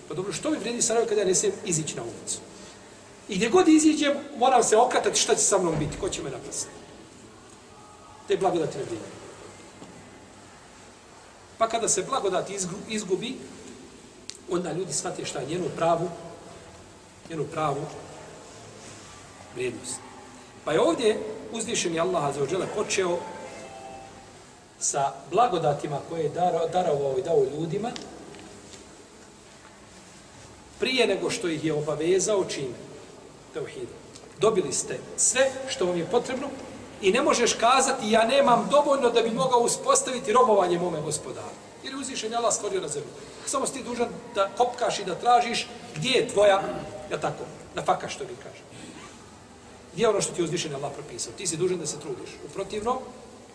Pa 0.08 0.14
dobro, 0.14 0.34
što 0.34 0.52
mi 0.52 0.58
vredi 0.58 0.82
Sarajevo 0.82 1.10
kada 1.10 1.22
ja 1.22 1.28
ne 1.28 1.36
smijem 1.36 1.56
izići 1.66 1.96
na 1.96 2.04
ulicu? 2.04 2.40
I 3.30 3.36
gdje 3.36 3.50
god 3.50 3.68
iziđem, 3.68 4.14
moram 4.38 4.64
se 4.64 4.78
okatati 4.78 5.20
šta 5.20 5.36
će 5.36 5.42
sa 5.42 5.58
mnom 5.58 5.76
biti, 5.80 5.98
ko 5.98 6.10
će 6.10 6.24
me 6.24 6.30
napasati. 6.30 6.72
Te 8.28 8.38
blagodati 8.38 8.78
ne 8.78 8.84
vredi. 8.84 9.02
Pa 11.58 11.68
kada 11.68 11.90
se 11.90 12.04
blagodat 12.04 12.50
izgubi, 12.90 13.38
onda 14.50 14.72
ljudi 14.72 14.94
shvate 14.94 15.26
šta 15.26 15.40
je 15.40 15.46
njenu 15.46 15.66
pravu, 15.78 16.10
njenu 17.30 17.44
pravu 17.44 17.86
vrijednost. 19.56 19.96
Pa 20.66 20.72
je 20.72 20.82
ovdje 20.82 21.20
uzvišen 21.52 21.96
je 21.96 22.02
Allah 22.02 22.36
za 22.36 22.44
ođele 22.44 22.68
počeo 22.76 23.20
sa 24.80 25.14
blagodatima 25.32 26.00
koje 26.10 26.24
je 26.24 26.30
darovao 26.72 27.18
i 27.18 27.22
dao 27.22 27.44
ljudima 27.54 27.92
prije 30.80 31.08
nego 31.08 31.30
što 31.30 31.48
ih 31.48 31.66
je 31.66 31.74
obavezao 31.74 32.46
čime? 32.46 32.76
Teuhid. 33.54 33.88
Dobili 34.40 34.74
ste 34.74 35.00
sve 35.18 35.52
što 35.70 35.86
vam 35.86 35.98
je 35.98 36.06
potrebno 36.06 36.48
i 37.02 37.12
ne 37.12 37.22
možeš 37.22 37.54
kazati 37.54 38.12
ja 38.12 38.26
nemam 38.26 38.68
dovoljno 38.72 39.10
da 39.10 39.22
bi 39.22 39.32
mogao 39.32 39.60
uspostaviti 39.60 40.34
robovanje 40.34 40.80
mome 40.80 41.02
gospodaru. 41.02 41.56
Jer 41.84 41.94
je 41.94 42.00
uzvišen 42.00 42.36
Allah 42.36 42.54
stvorio 42.54 42.82
na 42.82 42.88
zemlju. 42.88 43.10
Samo 43.46 43.68
si 43.68 43.74
ti 43.74 43.84
dužan 43.84 44.08
da 44.36 44.50
kopkaš 44.58 45.00
i 45.00 45.06
da 45.06 45.16
tražiš 45.16 45.68
gdje 45.96 46.10
je 46.10 46.28
tvoja, 46.28 46.62
ja 47.12 47.20
tako, 47.20 47.44
na 47.76 47.84
faka 47.84 48.10
što 48.10 48.26
bi 48.26 48.36
kaže. 48.44 48.62
Gdje 49.94 50.04
je 50.04 50.10
ono 50.10 50.22
što 50.22 50.34
ti 50.34 50.44
uzvišen 50.44 50.76
Allah 50.76 50.92
propisao? 50.94 51.34
Ti 51.38 51.48
si 51.48 51.58
dužan 51.58 51.78
da 51.78 51.86
se 51.86 52.00
trudiš. 52.00 52.30
U 52.46 52.50
protivnom, 52.50 52.98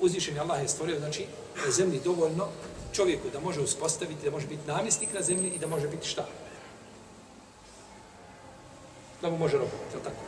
uzvišen 0.03 0.38
Allah 0.41 0.62
je 0.62 0.69
stvorio, 0.69 0.99
znači, 0.99 1.27
na 1.65 1.71
zemlji 1.71 2.01
dovoljno 2.05 2.49
čovjeku 2.93 3.31
da 3.33 3.41
može 3.41 3.61
uspostaviti, 3.61 4.25
da 4.25 4.31
može 4.31 4.47
biti 4.47 4.67
namjesnik 4.67 5.15
na 5.15 5.23
zemlji 5.23 5.51
i 5.51 5.59
da 5.59 5.67
može 5.67 5.88
biti 5.88 6.09
šta? 6.09 6.27
Da 9.23 9.31
mu 9.31 9.38
može 9.38 9.59
robovati, 9.59 9.97
je 9.97 10.03
tako? 10.05 10.25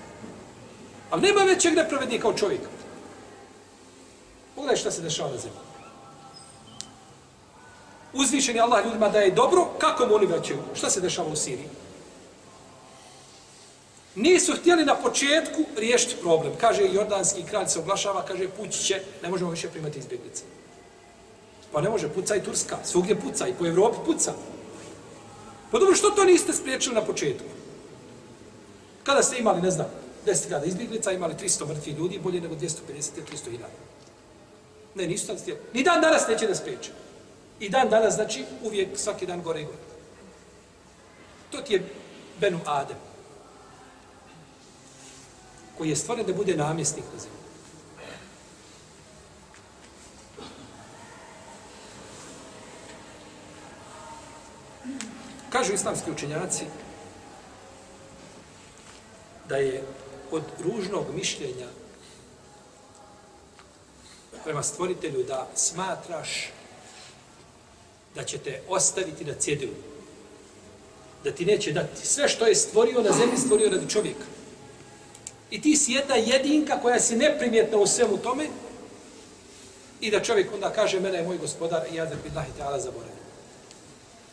Ali 1.11 1.23
nema 1.23 1.41
većeg 1.43 1.75
nepravednika 1.75 2.23
kao 2.23 2.35
čovjeka. 2.35 2.69
Pogledaj 4.55 4.77
šta 4.77 4.91
se 4.91 5.03
dešava 5.03 5.31
na 5.31 5.39
zemlji 5.39 5.65
uzvišeni 8.15 8.61
Allah 8.61 8.85
ljudima 8.85 9.09
da 9.09 9.19
je 9.19 9.31
dobro, 9.31 9.67
kako 9.79 10.07
mu 10.07 10.15
oni 10.15 10.27
vraćaju? 10.27 10.59
Šta 10.75 10.91
se 10.91 11.01
dešava 11.01 11.29
u 11.29 11.37
Siriji? 11.37 11.69
Nisu 14.15 14.53
htjeli 14.53 14.85
na 14.85 14.95
početku 14.95 15.65
riješiti 15.77 16.17
problem. 16.21 16.53
Kaže, 16.61 16.83
jordanski 16.93 17.43
kralj 17.43 17.67
se 17.67 17.79
oglašava, 17.79 18.25
kaže, 18.25 18.49
pući 18.49 18.85
će, 18.85 19.03
ne 19.23 19.29
možemo 19.29 19.51
više 19.51 19.69
primati 19.69 19.99
izbjeglice. 19.99 20.43
Pa 21.73 21.81
ne 21.81 21.91
može, 21.91 22.09
puca 22.09 22.37
i 22.37 22.43
Turska, 22.43 22.77
svugdje 22.85 23.21
puca, 23.21 23.49
i 23.49 23.55
po 23.55 23.67
Evropi 23.67 23.97
puca. 24.07 24.33
Pa 25.71 25.79
dobro, 25.79 25.97
što 25.97 26.11
to 26.11 26.25
niste 26.25 26.53
spriječili 26.53 26.95
na 26.95 27.03
početku? 27.03 27.49
Kada 29.03 29.23
ste 29.23 29.39
imali, 29.39 29.63
ne 29.63 29.71
znam, 29.71 29.87
10.000 30.27 30.67
izbjeglica, 30.67 31.13
imali 31.13 31.35
300 31.35 31.69
mrtvi 31.69 31.93
ljudi, 31.93 32.19
bolje 32.19 32.41
nego 32.41 32.55
250 32.55 32.69
300 33.33 33.51
hiljada. 33.51 33.69
Ne, 34.95 35.07
nisu 35.07 35.27
tako 35.27 35.39
stijeli. 35.39 35.61
Ni 35.73 35.83
dan 35.83 36.01
danas 36.01 36.29
neće 36.29 36.47
da 36.47 36.55
spriječe. 36.55 36.91
I 37.61 37.69
dan 37.69 37.89
danas, 37.89 38.15
znači, 38.15 38.45
uvijek 38.63 38.89
svaki 38.99 39.27
dan 39.27 39.43
gore 39.43 39.61
i 39.61 39.65
gore. 39.65 39.79
To 41.51 41.59
ti 41.59 41.73
je 41.73 41.89
Benu 42.41 42.61
Adem. 42.67 42.97
Koji 45.79 45.89
je 45.89 45.97
stvoren 45.97 46.27
da 46.27 46.33
bude 46.33 46.57
namjesnik 46.57 47.05
na 47.15 47.21
zemlji. 47.21 47.45
Kažu 55.51 55.73
islamski 55.73 56.11
učenjaci 56.11 56.65
da 59.49 59.57
je 59.57 59.85
od 60.31 60.43
ružnog 60.65 61.05
mišljenja 61.15 61.67
prema 64.45 64.63
stvoritelju 64.63 65.23
da 65.23 65.49
smatraš 65.55 66.51
da 68.15 68.25
će 68.25 68.39
te 68.39 68.63
ostaviti 68.69 69.25
na 69.25 69.35
cjedilu. 69.35 69.75
Da 71.25 71.33
ti 71.33 71.45
neće 71.45 71.73
dati. 71.73 72.07
Sve 72.07 72.29
što 72.29 72.47
je 72.47 72.55
stvorio 72.55 73.03
na 73.03 73.13
zemlji, 73.13 73.39
stvorio 73.39 73.71
radi 73.71 73.91
čovjeka. 73.91 74.34
I 75.55 75.61
ti 75.61 75.77
si 75.77 75.93
jedna 75.93 76.15
jedinka 76.15 76.81
koja 76.81 77.01
si 77.01 77.17
neprimjetna 77.17 77.79
u 77.79 77.87
svemu 77.87 78.17
tome 78.19 78.49
I 80.01 80.11
da 80.11 80.21
čovjek 80.21 80.53
onda 80.55 80.71
kaže, 80.71 81.01
mene 81.01 81.19
je 81.19 81.25
moj 81.25 81.39
gospodar 81.39 81.83
i 81.93 81.95
ja 81.95 82.05
da 82.05 82.17
billahi 82.25 82.51
ta'ala 82.59 82.79
zaboravio. 82.79 83.25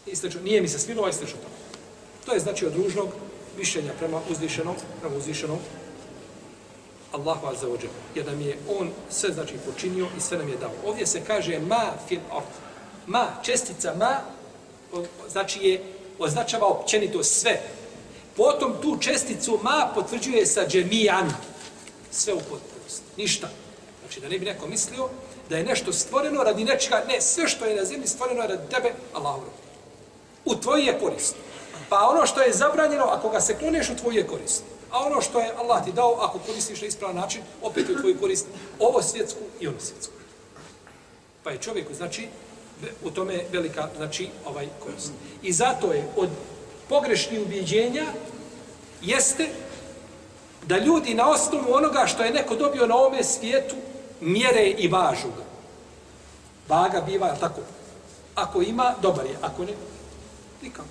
I 0.06 0.16
slično, 0.16 0.42
nije 0.42 0.62
mi 0.62 0.68
se 0.68 0.80
smilo, 0.80 1.08
i 1.10 1.14
slično 1.14 1.38
to. 1.38 1.78
To 2.26 2.34
je 2.34 2.40
znači 2.40 2.66
od 2.66 2.76
ružnog 2.76 3.10
mišljenja 3.58 3.94
prema 4.00 4.22
uzvišenom, 4.30 4.76
prema 5.02 5.16
uzvišenom 5.16 5.60
Allahu 7.12 7.48
azza 7.48 7.68
wa 7.68 7.78
jalla. 7.78 8.02
Jer 8.16 8.26
nam 8.26 8.42
je 8.42 8.58
on 8.80 8.90
sve 9.10 9.34
znači 9.34 9.54
počinio 9.66 10.08
i 10.18 10.22
sve 10.22 10.38
nam 10.38 10.50
je 10.50 10.58
dao. 10.58 10.72
Ovdje 10.86 11.06
se 11.08 11.22
kaže 11.28 11.60
ma 11.60 11.94
fil 12.08 12.20
ard. 12.32 12.52
Ma, 13.08 13.28
čestica 13.44 13.94
ma, 13.96 14.20
o- 14.94 15.06
znači 15.30 15.60
je, 15.60 15.84
označava 16.20 16.68
općenito 16.68 17.24
sve. 17.24 17.62
Potom 18.38 18.74
tu 18.82 18.98
česticu 19.00 19.60
ma 19.64 19.92
potvrđuje 19.96 20.46
sa 20.46 20.68
džemijan. 20.68 21.34
Sve 22.12 22.34
u 22.34 22.38
potpunosti. 22.38 23.06
Ništa. 23.18 23.50
Znači 24.02 24.20
da 24.20 24.30
ne 24.30 24.40
bi 24.40 24.46
neko 24.46 24.68
mislio 24.68 25.10
da 25.50 25.58
je 25.58 25.64
nešto 25.64 25.94
stvoreno 25.94 26.44
radi 26.44 26.64
nečega. 26.64 27.04
Ne, 27.08 27.22
sve 27.22 27.48
što 27.48 27.66
je 27.66 27.76
na 27.76 27.86
zemlji 27.86 28.08
stvoreno 28.08 28.42
je 28.42 28.48
radi 28.48 28.70
tebe, 28.70 28.94
Allahu 29.14 29.42
rob. 29.42 29.54
U 30.46 30.56
tvoji 30.56 30.86
je 30.86 31.00
korist. 31.00 31.36
Pa 31.90 32.08
ono 32.08 32.26
što 32.26 32.42
je 32.42 32.54
zabranjeno, 32.54 33.04
ako 33.04 33.30
ga 33.30 33.42
se 33.42 33.58
kloneš, 33.58 33.90
u 33.90 33.96
tvoji 33.96 34.16
je 34.16 34.28
korist. 34.28 34.64
A 34.92 35.00
ono 35.06 35.22
što 35.22 35.40
je 35.40 35.54
Allah 35.58 35.86
ti 35.86 35.92
dao, 35.92 36.18
ako 36.20 36.40
koristiš 36.40 36.82
na 36.82 36.88
ispravan 36.88 37.16
način, 37.16 37.42
opet 37.62 37.90
je 37.90 37.96
u 37.96 38.00
tvoju 38.00 38.20
korist 38.20 38.48
ovo 38.80 39.02
svjetsku 39.02 39.40
i 39.60 39.68
ono 39.68 39.80
svjetsku. 39.80 40.14
Pa 41.44 41.52
je 41.52 41.58
čovjeku, 41.58 41.94
znači, 41.94 42.28
u 43.04 43.12
tome 43.12 43.44
velika, 43.52 43.90
znači, 43.98 44.30
ovaj 44.46 44.68
korist. 44.84 45.12
I 45.44 45.54
zato 45.54 45.92
je 45.92 46.08
od 46.16 46.30
pogrešnih 46.92 47.42
ubjeđenja 47.42 48.06
jeste 49.02 49.50
da 50.68 50.78
ljudi 50.78 51.14
na 51.14 51.30
osnovu 51.30 51.74
onoga 51.74 52.06
što 52.08 52.24
je 52.24 52.32
neko 52.32 52.56
dobio 52.56 52.88
na 52.88 52.96
ovome 52.96 53.24
svijetu 53.24 53.76
mjere 54.22 54.66
i 54.78 54.88
važu 54.88 55.28
ga. 55.28 55.44
Vaga 56.68 57.02
biva, 57.02 57.36
tako? 57.40 57.62
Ako 58.36 58.62
ima, 58.62 58.96
dobar 59.02 59.26
je. 59.26 59.38
Ako 59.42 59.64
ne, 59.66 59.74
nikako. 60.62 60.88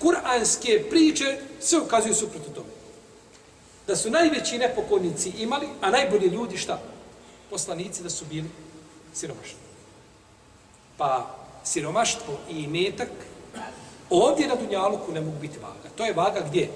Kur'anske 0.00 0.90
priče 0.90 1.38
sve 1.60 1.80
ukazuju 1.80 2.14
suprotno 2.14 2.54
tome. 2.54 2.72
Da 3.86 3.96
su 3.96 4.10
najveći 4.10 4.58
nepokornici 4.58 5.30
imali, 5.38 5.68
a 5.80 5.90
najbolji 5.90 6.26
ljudi 6.26 6.56
šta? 6.56 6.78
Poslanici 7.50 8.02
da 8.02 8.10
su 8.10 8.24
bili 8.24 8.50
siromašni. 9.14 9.58
Pa 10.96 11.36
siromaštvo 11.64 12.38
i 12.50 12.62
imetak 12.62 13.10
ovdje 14.10 14.48
na 14.48 14.54
Dunjaluku 14.54 15.12
ne 15.12 15.20
mogu 15.20 15.38
biti 15.38 15.58
vaga. 15.58 15.88
To 15.96 16.04
je 16.04 16.12
vaga 16.12 16.40
gdje? 16.48 16.70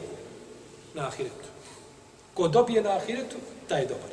Na 0.95 1.07
Ahiretu. 1.07 1.49
Ko 2.35 2.49
dobije 2.49 2.83
na 2.83 2.91
Ahiretu, 2.91 3.37
taj 3.69 3.81
je 3.81 3.87
dobar. 3.87 4.11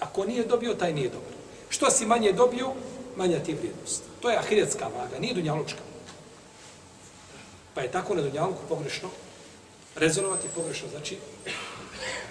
A 0.00 0.06
ko 0.06 0.24
nije 0.24 0.44
dobio, 0.44 0.74
taj 0.74 0.92
nije 0.92 1.08
dobar. 1.08 1.32
Što 1.68 1.90
si 1.90 2.06
manje 2.06 2.32
dobio, 2.32 2.72
manja 3.16 3.38
ti 3.38 3.54
vrijednost. 3.54 4.02
To 4.20 4.30
je 4.30 4.36
ahiretska 4.36 4.88
vaga, 4.88 5.18
nije 5.18 5.34
Dunjalučka. 5.34 5.80
Pa 7.74 7.80
je 7.80 7.90
tako 7.90 8.14
na 8.14 8.22
Dunjaluku 8.22 8.60
pogrešno 8.68 9.08
rezonovati, 9.96 10.48
pogrešno 10.54 10.88
znači, 10.88 11.18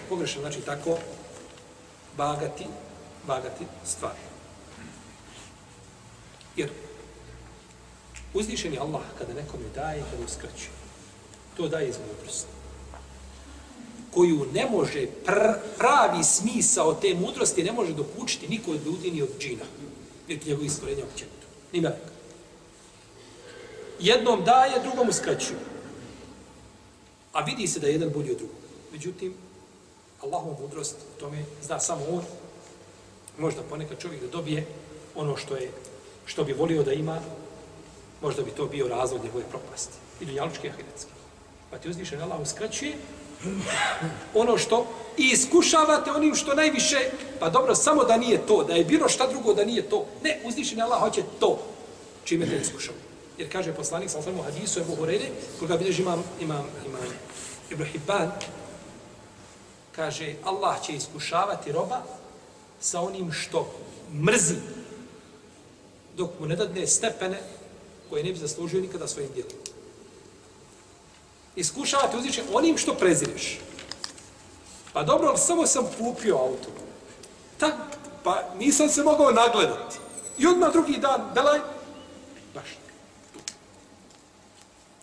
pogrešno 0.10 0.41
znači 0.41 0.62
tako 0.62 0.98
vagati, 2.17 2.65
vagati 3.28 3.65
stvari. 3.86 4.19
Jer 6.56 6.69
uzdišen 8.34 8.74
je 8.74 8.80
Allah 8.80 9.04
kada 9.17 9.34
nekome 9.34 9.65
daje 9.76 10.00
i 10.00 10.04
kada 10.12 10.26
uskraćuje. 10.26 10.72
To 11.58 11.67
daje 11.67 11.89
iz 11.89 11.98
mudrosti 11.98 12.54
koju 14.13 14.46
ne 14.54 14.69
može 14.69 15.06
pr 15.26 15.39
pravi 15.78 16.24
smisao 16.24 16.93
te 16.93 17.13
mudrosti 17.13 17.63
ne 17.63 17.72
može 17.72 17.93
dokučiti 17.93 18.48
niko 18.48 18.72
od 18.72 18.86
ljudi 18.86 19.12
ni 19.12 19.22
od 19.22 19.30
džina. 19.39 19.65
Niti 20.28 20.50
njegovih 20.50 20.72
stvorenja 20.72 21.04
općenito. 21.04 21.48
Ni 21.74 21.82
meleka. 21.82 22.13
Jednom 24.00 24.43
daje, 24.46 24.80
drugom 24.80 25.10
uskraćuje. 25.10 25.60
A 27.34 27.41
vidi 27.41 27.67
se 27.67 27.80
da 27.80 27.88
je 27.88 27.93
jedan 27.93 28.10
bolji 28.10 28.32
od 28.32 28.38
drugog. 28.38 28.56
Međutim, 28.91 29.34
Allahova 30.22 30.60
mudrost 30.62 30.96
u 31.15 31.19
tome 31.19 31.46
zna 31.62 31.80
samo 31.80 32.06
on. 32.12 32.24
Možda 33.38 33.62
ponekad 33.62 34.00
čovjek 34.00 34.22
da 34.22 34.28
dobije 34.28 34.65
ono 35.15 35.38
što 35.38 35.56
je 35.56 35.72
što 36.26 36.43
bi 36.43 36.54
volio 36.54 36.84
da 36.84 36.93
ima, 36.93 37.22
možda 38.24 38.42
bi 38.42 38.52
to 38.52 38.66
bio 38.66 38.88
razlog 38.88 39.24
njegove 39.24 39.44
propasti. 39.50 39.94
I 40.22 40.26
dunjalučke 40.26 40.68
i 40.68 40.70
ahiretske. 40.70 41.12
Pa 41.72 41.78
ti 41.78 41.90
uzvišen 41.90 42.22
Allah 42.22 42.40
uskraćuje 42.40 42.94
ono 44.34 44.58
što 44.58 44.88
i 45.18 45.30
iskušavate 45.34 46.12
onim 46.12 46.36
što 46.36 46.56
najviše, 46.56 46.98
pa 47.40 47.50
dobro, 47.50 47.76
samo 47.76 48.04
da 48.04 48.18
nije 48.18 48.48
to, 48.48 48.64
da 48.64 48.74
je 48.74 48.86
bilo 48.86 49.10
šta 49.10 49.28
drugo 49.28 49.54
da 49.54 49.66
nije 49.66 49.90
to. 49.90 50.06
Ne, 50.24 50.40
uzvišen 50.46 50.82
Allah 50.82 51.00
hoće 51.00 51.24
to, 51.40 51.60
čime 52.24 52.46
te 52.46 52.58
iskušava. 52.62 52.98
Jer 53.38 53.52
kaže 53.52 53.74
poslanik, 53.74 54.10
sa 54.10 54.20
osvrame 54.20 54.40
u 54.40 54.44
hadisu 54.44 54.80
Ebu 54.80 54.96
Horeire, 54.96 55.26
koga 55.60 55.78
bilježi 55.78 56.02
imam, 56.02 56.24
imam, 56.42 56.66
imam 56.86 57.02
Ibn 57.72 57.84
Hibban, 57.84 58.32
kaže, 59.96 60.34
Allah 60.44 60.82
će 60.86 60.94
iskušavati 60.94 61.72
roba 61.72 62.02
sa 62.80 63.02
onim 63.02 63.32
što 63.32 63.74
mrzi, 64.14 64.56
dok 66.18 66.30
mu 66.40 66.46
ne 66.48 66.56
dadne 66.56 66.88
stepene 66.88 67.40
koje 68.10 68.24
ne 68.24 68.32
bi 68.32 68.39
zaslužio 68.39 68.82
nikada 68.82 69.08
svojim 69.08 69.32
djelom. 69.34 69.54
Iskušavate 71.56 72.18
uzviše 72.18 72.44
onim 72.54 72.78
što 72.78 72.94
prezireš. 72.94 73.60
Pa 74.94 75.04
dobro, 75.04 75.28
ali 75.28 75.38
samo 75.38 75.68
sam 75.68 75.86
kupio 75.98 76.38
auto. 76.38 76.70
Tak, 77.58 77.74
pa 78.24 78.44
nisam 78.60 78.89
se 78.89 79.04
mogao 79.04 79.32
nagledati. 79.32 79.98
I 80.38 80.48
odmah 80.48 80.72
drugi 80.72 80.98
dan, 80.98 81.22
belaj, 81.34 81.60
baš. 82.54 82.78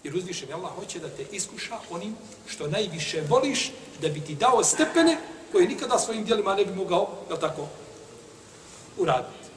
Jer 0.04 0.16
uzvišen 0.16 0.52
Allah 0.52 0.70
hoće 0.74 0.98
da 0.98 1.08
te 1.08 1.24
iskuša 1.32 1.78
onim 1.90 2.16
što 2.46 2.68
najviše 2.68 3.22
voliš, 3.28 3.72
da 4.02 4.08
bi 4.08 4.20
ti 4.20 4.34
dao 4.34 4.64
stepene 4.64 5.18
koje 5.52 5.68
nikada 5.68 5.98
svojim 5.98 6.24
dijelima 6.24 6.54
ne 6.54 6.64
bi 6.64 6.74
mogao, 6.74 7.08
da 7.28 7.36
tako, 7.36 7.68
uraditi. 8.98 9.48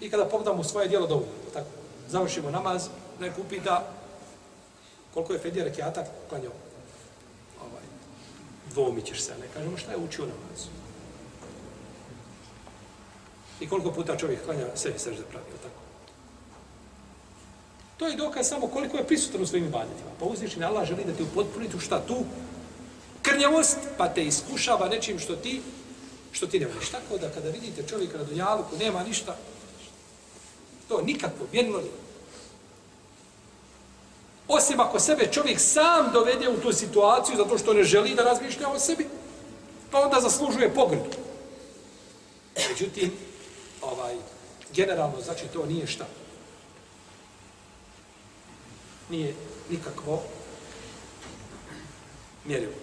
I 0.00 0.10
kada 0.10 0.24
pogledamo 0.24 0.64
svoje 0.64 0.88
dijelo 0.88 1.06
dovoljno, 1.06 1.32
tako, 1.52 1.79
završimo 2.10 2.50
namaz, 2.50 2.88
neko 3.20 3.40
upita 3.40 3.92
koliko 5.14 5.32
je 5.32 5.38
Fedija 5.38 5.64
rekiata 5.64 6.04
klanjao. 6.28 6.52
Ovaj, 7.60 7.82
dvomićeš 8.70 9.20
se, 9.20 9.32
ne 9.40 9.46
kažemo 9.54 9.76
šta 9.76 9.90
je 9.90 9.98
učio 9.98 10.26
namazu. 10.26 10.68
I 13.60 13.68
koliko 13.68 13.92
puta 13.92 14.16
čovjek 14.16 14.44
klanja 14.44 14.66
sebi 14.74 14.98
sežde 14.98 15.22
pravi, 15.30 15.46
tako? 15.62 15.80
To 17.96 18.06
je 18.08 18.16
dokaz 18.16 18.48
samo 18.48 18.66
koliko 18.66 18.96
je 18.96 19.06
prisutan 19.06 19.42
u 19.42 19.46
svojim 19.46 19.66
ibadetima. 19.66 20.10
Pa 20.18 20.24
uzvišen 20.24 20.64
Allah 20.64 20.88
želi 20.88 21.04
da 21.04 21.12
te 21.12 21.22
upotpuniti 21.22 21.76
u 21.76 21.80
šta 21.80 22.00
tu? 22.06 22.24
Krnjavost, 23.22 23.78
pa 23.98 24.08
te 24.08 24.24
iskušava 24.24 24.88
nečim 24.88 25.18
što 25.18 25.36
ti 25.36 25.62
što 26.32 26.46
ti 26.46 26.60
ne 26.60 26.66
voliš. 26.66 26.90
Tako 26.90 27.18
da 27.18 27.30
kada 27.30 27.48
vidite 27.50 27.82
čovjeka 27.88 28.18
na 28.18 28.24
dunjaluku, 28.24 28.76
nema 28.76 29.02
ništa, 29.02 29.36
to 30.90 31.02
nikakvo, 31.02 31.46
mjerilo 31.52 31.78
nije. 31.78 31.92
Osim 34.48 34.80
ako 34.80 35.00
sebe 35.00 35.28
čovjek 35.32 35.60
sam 35.60 36.12
dovede 36.12 36.48
u 36.48 36.60
tu 36.60 36.72
situaciju 36.72 37.36
zato 37.36 37.58
što 37.58 37.74
ne 37.74 37.84
želi 37.84 38.14
da 38.14 38.22
razmišlja 38.22 38.68
o 38.68 38.78
sebi, 38.78 39.06
pa 39.90 40.00
onda 40.00 40.20
zaslužuje 40.20 40.74
pogrdu. 40.74 41.10
Međutim, 42.68 43.12
ovaj, 43.82 44.16
generalno, 44.74 45.20
znači 45.22 45.46
to 45.52 45.66
nije 45.66 45.86
šta. 45.86 46.06
Nije 49.10 49.34
nikakvo 49.70 50.22
mjerilo. 52.44 52.74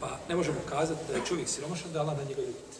Pa 0.00 0.18
ne 0.28 0.36
možemo 0.36 0.58
kazati 0.68 1.04
da 1.08 1.14
je 1.14 1.26
čovjek 1.28 1.48
siromašan, 1.48 1.92
da 1.92 1.98
je 1.98 2.02
Allah 2.02 2.16
na 2.16 2.24
njega 2.24 2.40
ljubiti. 2.40 2.76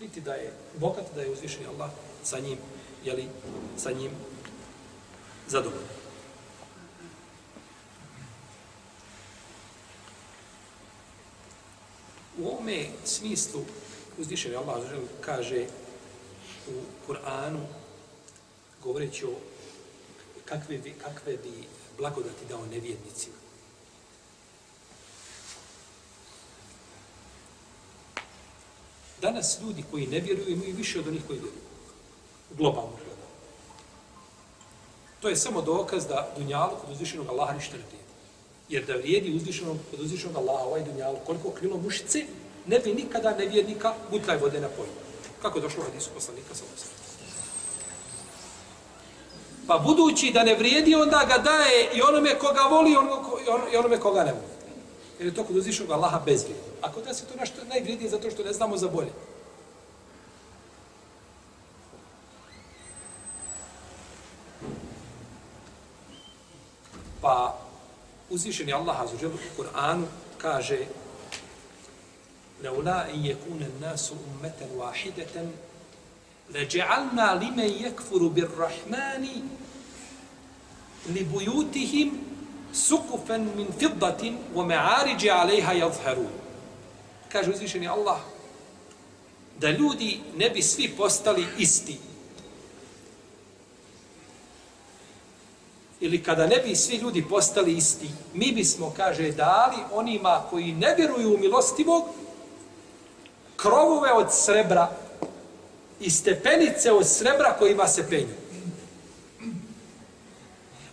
Niti 0.00 0.20
da 0.20 0.34
je 0.34 0.52
bogat, 0.76 1.04
da 1.14 1.22
je 1.22 1.30
uzvišen 1.30 1.66
Allah 1.66 1.90
sa 2.22 2.38
njim, 2.38 2.58
jeli, 3.04 3.28
sa 3.76 3.92
njim 3.92 4.10
zadovoljan. 5.48 5.98
U 12.38 12.46
ovome 12.46 12.86
smislu 13.04 13.64
uzvišen 14.18 14.56
Allah 14.56 14.82
kaže 15.20 15.66
u 16.68 16.80
Kur'anu 17.06 17.66
govoreći 18.82 19.26
o 19.26 19.34
kakve 20.44 20.78
bi, 20.78 20.92
kakve 20.92 21.36
bi 21.36 21.52
blagodati 21.98 22.44
dao 22.48 22.66
nevjednicima. 22.66 23.36
Danas 29.20 29.58
ljudi 29.62 29.84
koji 29.90 30.06
ne 30.06 30.20
vjeruju 30.20 30.48
imaju 30.48 30.74
više 30.76 30.98
od 30.98 31.08
onih 31.08 31.22
koji 31.26 31.38
vjeruju. 31.38 31.77
Globalno 32.50 32.90
gledano. 32.90 33.28
To 35.20 35.28
je 35.28 35.36
samo 35.36 35.62
dokaz 35.62 36.06
da 36.06 36.28
dunjalu 36.36 36.76
kod 36.80 36.90
uzvišenog 36.90 37.28
Allaha 37.28 37.52
ništa 37.52 37.76
ne 37.76 37.82
vrijedi. 37.82 38.08
Jer 38.68 38.84
da 38.84 38.92
vrijedi 38.92 39.36
uzvišenog, 39.36 39.76
kod 39.90 40.00
uzvišenog 40.00 40.36
Allaha 40.36 40.64
ovaj 40.64 40.84
dunjalu 40.84 41.16
koliko 41.26 41.50
krilo 41.50 41.76
mušice, 41.76 42.24
ne 42.66 42.78
bi 42.78 42.94
nikada 42.94 43.36
nevjernika 43.36 43.94
gutljaj 44.10 44.36
vode 44.36 44.60
na 44.60 44.68
pojmu. 44.68 44.92
Kako 45.42 45.58
je 45.58 45.62
došlo 45.62 45.82
u 45.82 45.86
hadisu 45.86 46.10
poslanika 46.14 46.54
sa 46.54 46.64
Pa 49.66 49.78
budući 49.78 50.30
da 50.30 50.44
ne 50.44 50.54
vrijedi, 50.54 50.94
onda 50.94 51.24
ga 51.28 51.38
daje 51.38 51.90
i 51.94 52.02
onome 52.02 52.38
koga 52.38 52.60
voli 52.70 52.90
i 53.72 53.76
onome 53.76 54.00
koga 54.00 54.24
ne 54.24 54.32
voli. 54.32 54.44
Jer 55.18 55.26
je 55.28 55.34
to 55.34 55.44
kod 55.44 55.56
uzvišnog 55.56 55.90
Allaha 55.90 56.20
bezvrijedno. 56.24 56.72
Ako 56.82 57.00
da 57.00 57.14
se 57.14 57.24
to 57.24 57.36
nešto 57.36 57.64
najvrijednije 57.64 58.10
zato 58.10 58.30
što 58.30 58.44
ne 58.44 58.52
znamo 58.52 58.76
za 58.76 58.88
bolje. 58.88 59.10
Pa 67.20 67.58
Uzvišeni 68.30 68.72
Allah 68.72 69.00
azu 69.00 69.16
džel 69.16 69.30
u 69.30 69.38
Kur'anu 69.56 70.06
kaže 70.38 70.78
Leula 72.62 73.06
in 73.14 73.22
yekunen 73.22 73.80
nasu 73.80 74.14
ummeten 74.14 74.68
wahideten 74.76 75.48
leđe'alna 76.52 77.40
lime 77.40 77.68
yekfuru 77.68 78.36
bir 78.36 78.48
rahmani 78.58 79.42
li 81.14 81.24
bujutihim 81.24 82.10
sukufen 82.72 83.48
min 83.56 83.68
fiddatin 83.78 84.38
wa 84.54 84.66
me'ariđe 84.66 85.30
alejha 85.30 85.72
javheru. 85.72 86.26
Kaže 87.32 87.50
uzvišeni 87.50 87.88
Allah 87.88 88.20
da 89.60 89.70
ljudi 89.70 90.20
ne 90.36 90.50
bi 90.50 90.62
svi 90.62 90.88
postali 90.88 91.46
isti, 91.58 91.98
ili 96.00 96.22
kada 96.22 96.46
ne 96.46 96.56
bi 96.56 96.76
svi 96.76 96.96
ljudi 96.96 97.24
postali 97.28 97.76
isti, 97.76 98.10
mi 98.34 98.52
bismo, 98.52 98.92
kaže, 98.96 99.30
dali 99.30 99.76
onima 99.92 100.42
koji 100.50 100.72
ne 100.72 100.94
vjeruju 100.94 101.34
u 101.34 101.38
milostivog, 101.38 102.04
krovove 103.56 104.12
od 104.12 104.26
srebra 104.30 104.90
i 106.00 106.10
stepenice 106.10 106.92
od 106.92 107.06
srebra 107.08 107.56
kojima 107.58 107.88
se 107.88 108.08
penju. 108.08 108.34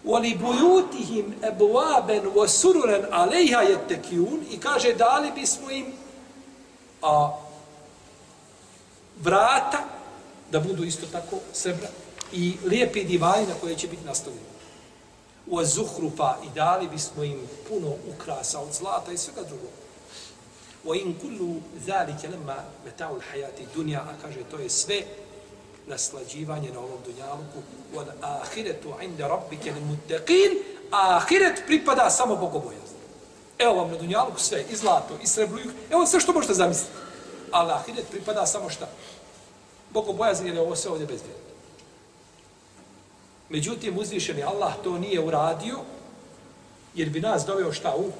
Wali 0.05 0.37
bujutihim 0.37 1.33
ebuaben 1.41 2.23
wasururen 2.35 3.05
alejha 3.11 3.61
jettekijun 3.61 4.39
i 4.51 4.59
kaže 4.59 4.93
dali 4.93 5.31
bismo 5.35 5.71
im 5.71 5.85
a, 7.01 7.31
vrata 9.21 9.83
da 10.51 10.59
budu 10.59 10.83
isto 10.83 11.05
tako 11.11 11.37
srebra 11.53 11.87
i 12.31 12.57
lijepi 12.65 13.03
divani 13.03 13.47
na 13.47 13.53
koje 13.61 13.75
će 13.75 13.87
biti 13.87 14.05
nastavljeni 14.05 14.54
u 15.47 15.59
azuhrufa 15.59 16.35
i 16.43 16.49
dali 16.55 16.87
bismo 16.87 17.23
im 17.23 17.47
puno 17.69 17.93
ukrasa 18.15 18.59
od 18.59 18.73
zlata 18.73 19.11
i 19.11 19.17
svega 19.17 19.41
drugog. 19.41 19.69
O 20.85 20.93
in 20.95 21.15
kullu 21.19 21.55
zalike 21.85 22.27
lemma 22.27 22.55
metaul 22.85 23.19
hayati 23.31 23.67
dunja, 23.75 23.99
a 23.99 24.21
kaže 24.21 24.39
to 24.51 24.57
je 24.57 24.69
sve 24.69 25.01
naslađivanje 25.87 26.71
na 26.71 26.79
ovom 26.79 26.99
dunjaluku 27.05 27.59
od 27.95 28.07
ahiretu 28.21 28.93
inda 29.01 29.27
rabbike 29.27 29.71
ne 29.71 29.79
mutekin, 29.79 30.51
a 30.91 31.17
ahiret 31.17 31.63
pripada 31.65 32.09
samo 32.09 32.35
bogobojaznim. 32.35 33.01
Evo 33.59 33.73
vam 33.73 33.91
na 33.91 33.97
dunjaluku 33.97 34.39
sve, 34.39 34.65
i 34.71 34.75
zlato, 34.75 35.17
i 35.23 35.27
srebro, 35.27 35.59
i... 35.59 35.63
evo 35.89 36.05
sve 36.05 36.19
što 36.19 36.33
možete 36.33 36.53
zamisliti. 36.53 36.91
Ali 37.51 37.71
ahiret 37.71 38.05
pripada 38.11 38.45
samo 38.45 38.69
šta? 38.69 38.87
Bogobojaznim, 39.89 40.47
jer 40.47 40.55
je 40.55 40.61
ovo 40.61 40.75
sve 40.75 40.91
ovdje 40.91 41.07
bezvijedno 41.07 41.44
međutim 43.49 43.97
uzvišeni 43.97 44.43
Allah 44.43 44.73
to 44.83 44.97
nije 44.97 45.19
uradio 45.19 45.77
jer 46.95 47.09
bi 47.09 47.21
nas 47.21 47.45
doveo 47.45 47.73
šta 47.73 47.95
u 47.95 48.11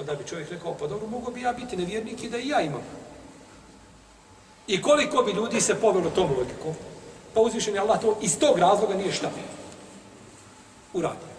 onda 0.00 0.14
bi 0.14 0.28
čovjek 0.28 0.50
rekao, 0.50 0.74
pa 0.74 0.86
dobro, 0.86 1.06
mogu 1.06 1.30
bi 1.30 1.40
ja 1.40 1.52
biti 1.52 1.76
nevjernik 1.76 2.24
i 2.24 2.30
da 2.30 2.38
i 2.38 2.48
ja 2.48 2.60
imam. 2.60 2.82
I 4.66 4.82
koliko 4.82 5.22
bi 5.22 5.32
ljudi 5.32 5.60
se 5.60 5.74
povelo 5.74 6.10
tom 6.10 6.30
logikom, 6.38 6.74
pa 7.34 7.40
uzvišeni 7.40 7.78
Allah 7.78 8.00
to 8.00 8.18
iz 8.22 8.38
tog 8.38 8.58
razloga 8.58 8.94
nije 8.94 9.12
šta 9.12 9.30
uradio. 10.92 11.32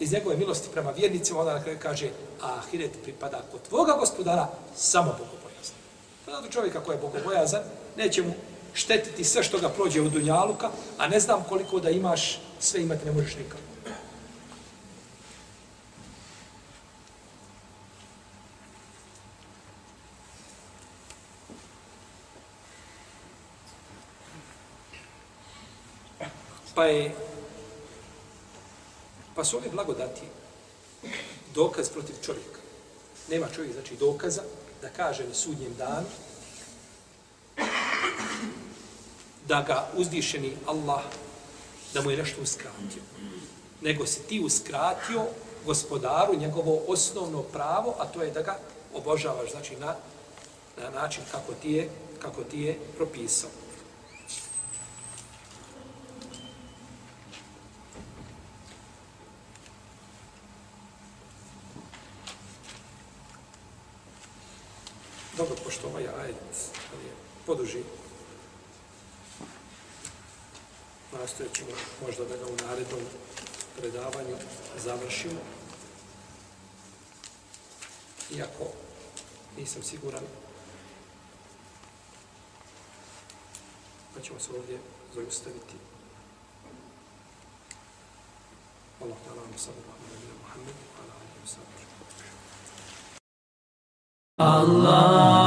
Iz 0.00 0.12
njegove 0.12 0.36
milosti 0.36 0.68
prema 0.72 0.90
vjernicima, 0.90 1.40
onda 1.40 1.54
na 1.54 1.62
kraju 1.62 1.78
kaže, 1.82 2.10
a 2.42 2.54
ahiret 2.54 3.02
pripada 3.02 3.42
kod 3.52 3.62
tvoga 3.68 3.92
gospodara 3.92 4.48
samo 4.76 5.10
bogobojazan. 5.18 5.76
Pa 6.26 6.32
zato 6.32 6.48
čovjeka 6.48 6.80
koji 6.80 6.96
je 6.96 7.00
bogobojazan, 7.00 7.62
neće 7.96 8.22
mu 8.22 8.32
štetiti 8.74 9.24
sve 9.24 9.42
što 9.42 9.58
ga 9.58 9.68
prođe 9.68 10.00
u 10.00 10.08
dunjaluka, 10.08 10.70
a 10.98 11.08
ne 11.08 11.20
znam 11.20 11.44
koliko 11.48 11.80
da 11.80 11.90
imaš, 11.90 12.40
sve 12.60 12.82
imati 12.82 13.04
ne 13.04 13.12
možeš 13.12 13.36
nikako. 13.36 13.62
Pa 26.74 26.84
je 26.84 27.14
pa 29.34 29.44
su 29.44 29.56
ove 29.56 29.68
blagodati 29.68 30.22
dokaz 31.54 31.88
protiv 31.88 32.14
čovjeka. 32.24 32.60
Nema 33.28 33.46
čovjek, 33.54 33.72
znači, 33.72 33.96
dokaza 33.96 34.42
da 34.82 34.88
kaže 34.88 35.24
na 35.28 35.34
sudnjem 35.34 35.74
danu 35.78 36.06
da 39.48 39.62
ga 39.62 39.88
uzdišeni 39.96 40.56
Allah 40.66 41.02
da 41.94 42.02
mu 42.02 42.10
je 42.10 42.16
nešto 42.16 42.42
uskratio. 42.42 43.02
Nego 43.80 44.06
si 44.06 44.22
ti 44.22 44.40
uskratio 44.40 45.26
gospodaru 45.66 46.36
njegovo 46.36 46.82
osnovno 46.88 47.42
pravo, 47.42 47.94
a 47.98 48.06
to 48.06 48.22
je 48.22 48.30
da 48.30 48.42
ga 48.42 48.58
obožavaš, 48.94 49.50
znači, 49.50 49.76
na, 49.76 49.94
na 50.76 50.90
način 50.90 51.22
kako 51.30 51.52
ti 51.52 51.72
je, 51.72 51.90
kako 52.22 52.44
ti 52.44 52.60
je 52.60 52.78
propisao. 52.96 53.50
Dobro, 65.36 65.56
pošto 65.64 65.88
ovaj 65.88 66.08
ajet 66.08 66.36
je 66.92 67.12
poduži, 67.46 67.82
nastojat 71.22 71.54
ćemo 71.54 71.70
možda 72.06 72.24
da 72.24 72.36
ga 72.36 72.46
u 72.46 72.56
narednom 72.66 73.00
predavanju 73.78 74.36
završimo. 74.78 75.40
Iako 78.36 78.64
nisam 79.58 79.82
siguran 79.82 80.22
pa 84.14 84.20
ćemo 84.20 84.40
se 84.40 84.50
ovdje 84.50 84.78
zaustaviti. 85.14 85.74
Allah 89.00 89.16
ta'ala 89.26 89.42
vam 89.42 89.58
sallallahu 89.58 89.98
alaihi 90.12 90.72
wa 91.42 91.46
sallam. 91.46 91.72
Allah 94.38 95.41